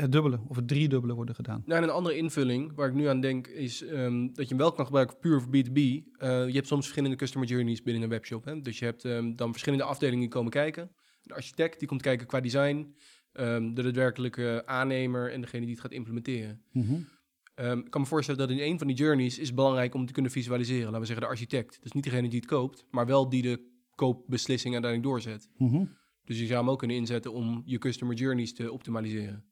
het 0.00 0.12
dubbele 0.12 0.40
of 0.48 0.56
het 0.56 0.68
driedubbele 0.68 1.14
worden 1.14 1.34
gedaan. 1.34 1.62
Nou, 1.66 1.82
en 1.82 1.88
een 1.88 1.94
andere 1.94 2.16
invulling 2.16 2.72
waar 2.74 2.88
ik 2.88 2.94
nu 2.94 3.06
aan 3.06 3.20
denk 3.20 3.46
is 3.46 3.82
um, 3.82 4.26
dat 4.26 4.44
je 4.44 4.48
hem 4.48 4.58
wel 4.58 4.72
kan 4.72 4.84
gebruiken 4.84 5.18
puur 5.18 5.40
voor 5.40 5.56
B2B. 5.56 5.74
Uh, 5.74 6.02
je 6.46 6.52
hebt 6.52 6.66
soms 6.66 6.82
verschillende 6.82 7.16
customer 7.16 7.48
journeys 7.48 7.82
binnen 7.82 8.02
een 8.02 8.08
webshop. 8.08 8.44
Hè? 8.44 8.60
Dus 8.60 8.78
je 8.78 8.84
hebt 8.84 9.04
um, 9.04 9.36
dan 9.36 9.50
verschillende 9.50 9.84
afdelingen 9.84 10.20
die 10.20 10.28
komen 10.28 10.50
kijken. 10.50 10.90
De 11.22 11.34
architect 11.34 11.78
die 11.78 11.88
komt 11.88 12.02
kijken 12.02 12.26
qua 12.26 12.40
design, 12.40 12.94
um, 13.32 13.74
de 13.74 13.82
daadwerkelijke 13.82 14.62
aannemer 14.66 15.32
en 15.32 15.40
degene 15.40 15.64
die 15.64 15.70
het 15.70 15.80
gaat 15.80 15.92
implementeren. 15.92 16.62
Mm 16.72 16.82
-hmm. 16.82 17.78
ik 17.78 17.90
kan 17.90 18.00
me 18.00 18.06
voorstellen 18.06 18.40
dat 18.40 18.50
in 18.50 18.62
een 18.62 18.78
van 18.78 18.86
die 18.86 18.96
journeys 18.96 19.38
is 19.38 19.54
belangrijk 19.54 19.94
om 19.94 20.06
te 20.06 20.12
kunnen 20.12 20.32
visualiseren. 20.32 20.84
Laten 20.84 21.00
we 21.00 21.06
zeggen 21.06 21.24
de 21.24 21.30
architect. 21.32 21.78
Dus 21.82 21.92
niet 21.92 22.04
degene 22.04 22.28
die 22.28 22.40
het 22.40 22.48
koopt, 22.48 22.86
maar 22.90 23.06
wel 23.06 23.28
die 23.28 23.42
de 23.42 23.60
koopbeslissing 23.94 24.74
uiteindelijk 24.74 25.12
doorzet. 25.12 25.48
Mm 25.56 25.68
-hmm. 25.68 25.96
Dus 26.24 26.38
je 26.38 26.46
zou 26.46 26.58
hem 26.58 26.70
ook 26.70 26.78
kunnen 26.78 26.96
inzetten 26.96 27.32
om 27.32 27.62
je 27.64 27.78
customer 27.78 28.16
journeys 28.16 28.54
te 28.54 28.72
optimaliseren. 28.72 29.44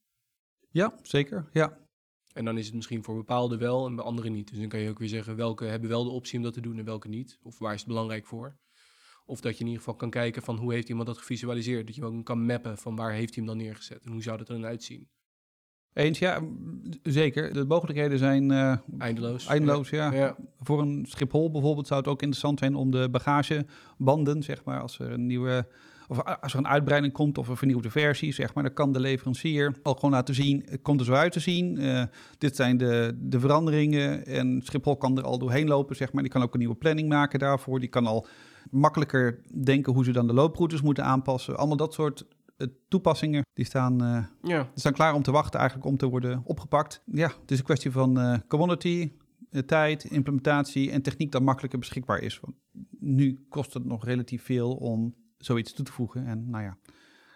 Ja, 0.77 0.95
zeker. 1.03 1.49
Ja. 1.53 1.79
En 2.33 2.45
dan 2.45 2.59
is 2.59 2.67
het 2.67 2.75
misschien 2.75 3.05
voor 3.05 3.15
bepaalde 3.15 3.57
wel 3.57 3.87
en 3.87 3.97
bij 3.97 4.05
andere 4.05 4.29
niet. 4.29 4.49
Dus 4.51 4.59
dan 4.59 4.69
kan 4.69 4.81
je 4.81 4.91
ook 4.91 4.99
weer 4.99 5.09
zeggen 5.09 5.37
welke 5.37 5.65
hebben 5.65 5.89
wel 5.89 6.05
de 6.05 6.11
optie 6.11 6.39
om 6.39 6.45
dat 6.45 6.53
te 6.53 6.61
doen 6.61 6.79
en 6.79 6.85
welke 6.85 7.09
niet. 7.09 7.39
Of 7.43 7.59
waar 7.59 7.73
is 7.73 7.79
het 7.79 7.89
belangrijk 7.89 8.27
voor. 8.27 8.57
Of 9.25 9.41
dat 9.41 9.53
je 9.53 9.61
in 9.61 9.67
ieder 9.67 9.83
geval 9.83 9.97
kan 9.97 10.11
kijken 10.11 10.43
van 10.43 10.57
hoe 10.57 10.73
heeft 10.73 10.89
iemand 10.89 11.07
dat 11.07 11.19
gevisualiseerd. 11.19 11.87
Dat 11.87 11.97
je 11.97 12.05
ook 12.05 12.25
kan 12.25 12.47
mappen 12.47 12.79
van 12.79 12.97
waar 12.97 13.13
heeft 13.13 13.35
hij 13.35 13.45
hem 13.45 13.55
dan 13.55 13.65
neergezet 13.65 14.05
en 14.05 14.13
hoe 14.13 14.23
zou 14.23 14.39
dat 14.39 14.49
er 14.49 14.55
dan 14.55 14.67
uitzien. 14.67 15.09
Eens, 15.93 16.19
ja, 16.19 16.43
zeker. 17.03 17.53
De 17.53 17.65
mogelijkheden 17.65 18.19
zijn 18.19 18.51
uh, 18.51 18.77
eindeloos. 18.99 19.47
Eindeloos, 19.47 19.91
ja. 19.91 20.13
ja. 20.13 20.37
Voor 20.61 20.81
een 20.81 21.07
Schiphol 21.09 21.51
bijvoorbeeld 21.51 21.87
zou 21.87 22.01
het 22.01 22.09
ook 22.09 22.23
interessant 22.23 22.59
zijn 22.59 22.75
om 22.75 22.91
de 22.91 23.09
bagagebanden, 23.11 24.43
zeg 24.43 24.65
maar, 24.65 24.81
als 24.81 24.99
er 24.99 25.13
een 25.13 25.27
nieuwe 25.27 25.69
of 26.09 26.23
als 26.41 26.53
er 26.53 26.59
een 26.59 26.69
uitbreiding 26.69 27.13
komt 27.13 27.39
of 27.39 27.49
een 27.49 27.57
vernieuwde 27.57 27.91
versie, 27.91 28.33
zeg 28.33 28.55
maar, 28.55 28.65
dan 28.65 28.73
kan 28.73 28.93
de 28.93 29.01
leverancier 29.01 29.75
al 29.83 29.95
gewoon 29.95 30.11
laten 30.11 30.35
zien, 30.35 30.63
het 30.69 30.83
komt 30.83 31.01
er 31.01 31.07
zo 31.07 31.13
uit 31.13 31.33
te 31.33 31.41
zien. 31.41 31.81
Uh, 31.81 32.03
dit 32.39 32.57
zijn 32.57 32.77
de, 32.77 33.17
de 33.19 33.41
veranderingen 33.41 34.27
en 34.27 34.61
Schiphol 34.65 34.97
kan 34.97 35.19
er 35.19 35.25
al 35.25 35.39
doorheen 35.39 35.69
lopen, 35.69 35.97
zeg 35.97 36.13
maar. 36.13 36.23
Die 36.23 36.33
kan 36.33 36.43
ook 36.43 36.53
een 36.53 36.59
nieuwe 36.59 36.75
planning 36.75 37.09
maken 37.09 37.39
daarvoor. 37.39 37.81
Die 37.81 37.89
kan 37.89 38.07
al 38.07 38.27
makkelijker 38.71 39.41
denken 39.65 39.93
hoe 39.93 40.05
ze 40.05 40.13
dan 40.13 40.27
de 40.27 40.33
looproutes 40.33 40.83
moeten 40.83 41.05
aanpassen. 41.05 41.57
Allemaal 41.57 41.77
dat 41.77 41.95
soort 41.95 42.27
uh, 42.59 42.69
toepassingen, 42.89 43.45
die 43.53 43.65
staan, 43.65 44.03
uh, 44.03 44.25
ja. 44.43 44.63
die 44.63 44.81
staan 44.81 44.93
klaar 44.93 45.15
om 45.15 45.23
te 45.23 45.31
wachten 45.31 45.61
eigenlijk 45.61 45.89
om 45.89 45.97
te 45.97 46.07
worden 46.07 46.43
opgepakt. 46.45 47.03
Ja, 47.05 47.33
het 47.41 47.51
is 47.51 47.59
een 47.59 47.65
kwestie 47.65 47.91
van 47.91 48.43
commodity, 48.49 49.13
tijd, 49.67 50.05
implementatie 50.05 50.91
en 50.91 51.03
techniek 51.03 51.33
dat 51.33 51.43
makkelijker 51.43 51.79
beschikbaar 51.79 52.21
is. 52.21 52.41
Want 52.41 52.55
nu 52.99 53.47
kost 53.49 53.75
het 53.75 53.85
nog 53.85 54.05
relatief 54.05 54.45
veel 54.45 54.75
om 54.75 55.15
zoiets 55.47 55.73
toe 55.73 55.85
te 55.85 55.93
voegen. 55.93 56.27
En 56.27 56.51
nou 56.51 56.65
ja, 56.65 56.79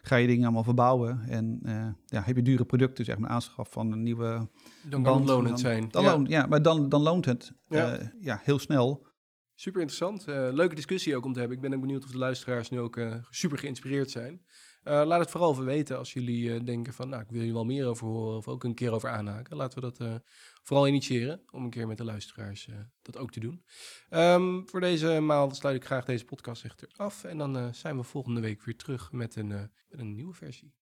ga 0.03 0.17
je 0.17 0.27
dingen 0.27 0.45
allemaal 0.45 0.65
verbouwen 0.65 1.21
en 1.29 1.61
uh, 1.63 1.89
ja, 2.07 2.23
heb 2.23 2.37
je 2.37 2.43
dure 2.43 2.65
producten, 2.65 3.05
zeg 3.05 3.19
maar, 3.19 3.31
aanschaf 3.31 3.71
van 3.71 3.93
een 3.93 4.03
nieuwe 4.03 4.49
Dan 4.83 5.03
kan 5.03 5.19
het 5.19 5.29
lonend 5.29 5.61
zijn. 5.61 5.89
Dan 5.91 6.03
ja. 6.03 6.11
Loont, 6.11 6.29
ja, 6.29 6.47
maar 6.47 6.63
dan, 6.63 6.89
dan 6.89 7.03
loont 7.03 7.25
het 7.25 7.53
ja. 7.69 8.01
Uh, 8.01 8.07
ja 8.21 8.41
heel 8.43 8.59
snel. 8.59 9.07
Super 9.55 9.81
interessant. 9.81 10.29
Uh, 10.29 10.49
leuke 10.53 10.75
discussie 10.75 11.17
ook 11.17 11.25
om 11.25 11.33
te 11.33 11.39
hebben. 11.39 11.57
Ik 11.57 11.63
ben 11.63 11.75
ook 11.75 11.81
benieuwd 11.81 12.05
of 12.05 12.11
de 12.11 12.19
luisteraars 12.19 12.71
nu 12.71 12.81
ook 12.81 13.01
super 13.31 13.59
geïnspireerd 13.59 14.11
zijn. 14.11 14.43
Laat 14.83 15.21
het 15.21 15.31
vooral 15.31 15.53
even 15.53 15.65
weten 15.65 15.99
als 15.99 16.13
jullie 16.13 16.65
denken 16.65 16.93
van, 16.93 17.09
nou, 17.09 17.23
ik 17.23 17.31
wil 17.31 17.43
hier 17.43 17.53
wel 17.53 17.65
meer 17.65 17.87
over 17.87 18.07
horen 18.07 18.37
of 18.37 18.49
ook 18.49 18.65
een 18.65 18.75
keer 18.75 18.93
over 18.93 19.09
aanhaken. 19.09 19.57
Laten 19.57 19.83
we 19.83 19.93
dat 19.93 20.21
vooral 20.63 20.89
initiëren 20.89 21.43
om 21.51 21.65
een 21.65 21.71
keer 21.71 21.87
met 21.87 21.99
de 21.99 22.05
luisteraars 22.05 22.69
dat 23.03 23.17
ook 23.17 23.31
te 23.31 23.41
doen. 23.41 23.65
Um, 24.11 24.69
voor 24.69 24.81
deze 24.81 25.21
maal 25.21 25.55
sluit 25.55 25.77
ik 25.77 25.85
graag 25.85 26.05
deze 26.05 26.25
podcast 26.25 26.65
echter 26.65 26.89
af 26.97 27.25
en 27.25 27.39
dan 27.39 27.75
zijn 27.75 27.97
we 27.97 28.03
volgende 28.03 28.41
week 28.41 28.63
weer 28.63 28.77
terug 28.77 29.13
met 29.13 29.37
een, 29.37 29.49
met 29.49 29.71
een 30.01 30.15
nieuwe 30.15 30.35
versie. 30.35 30.75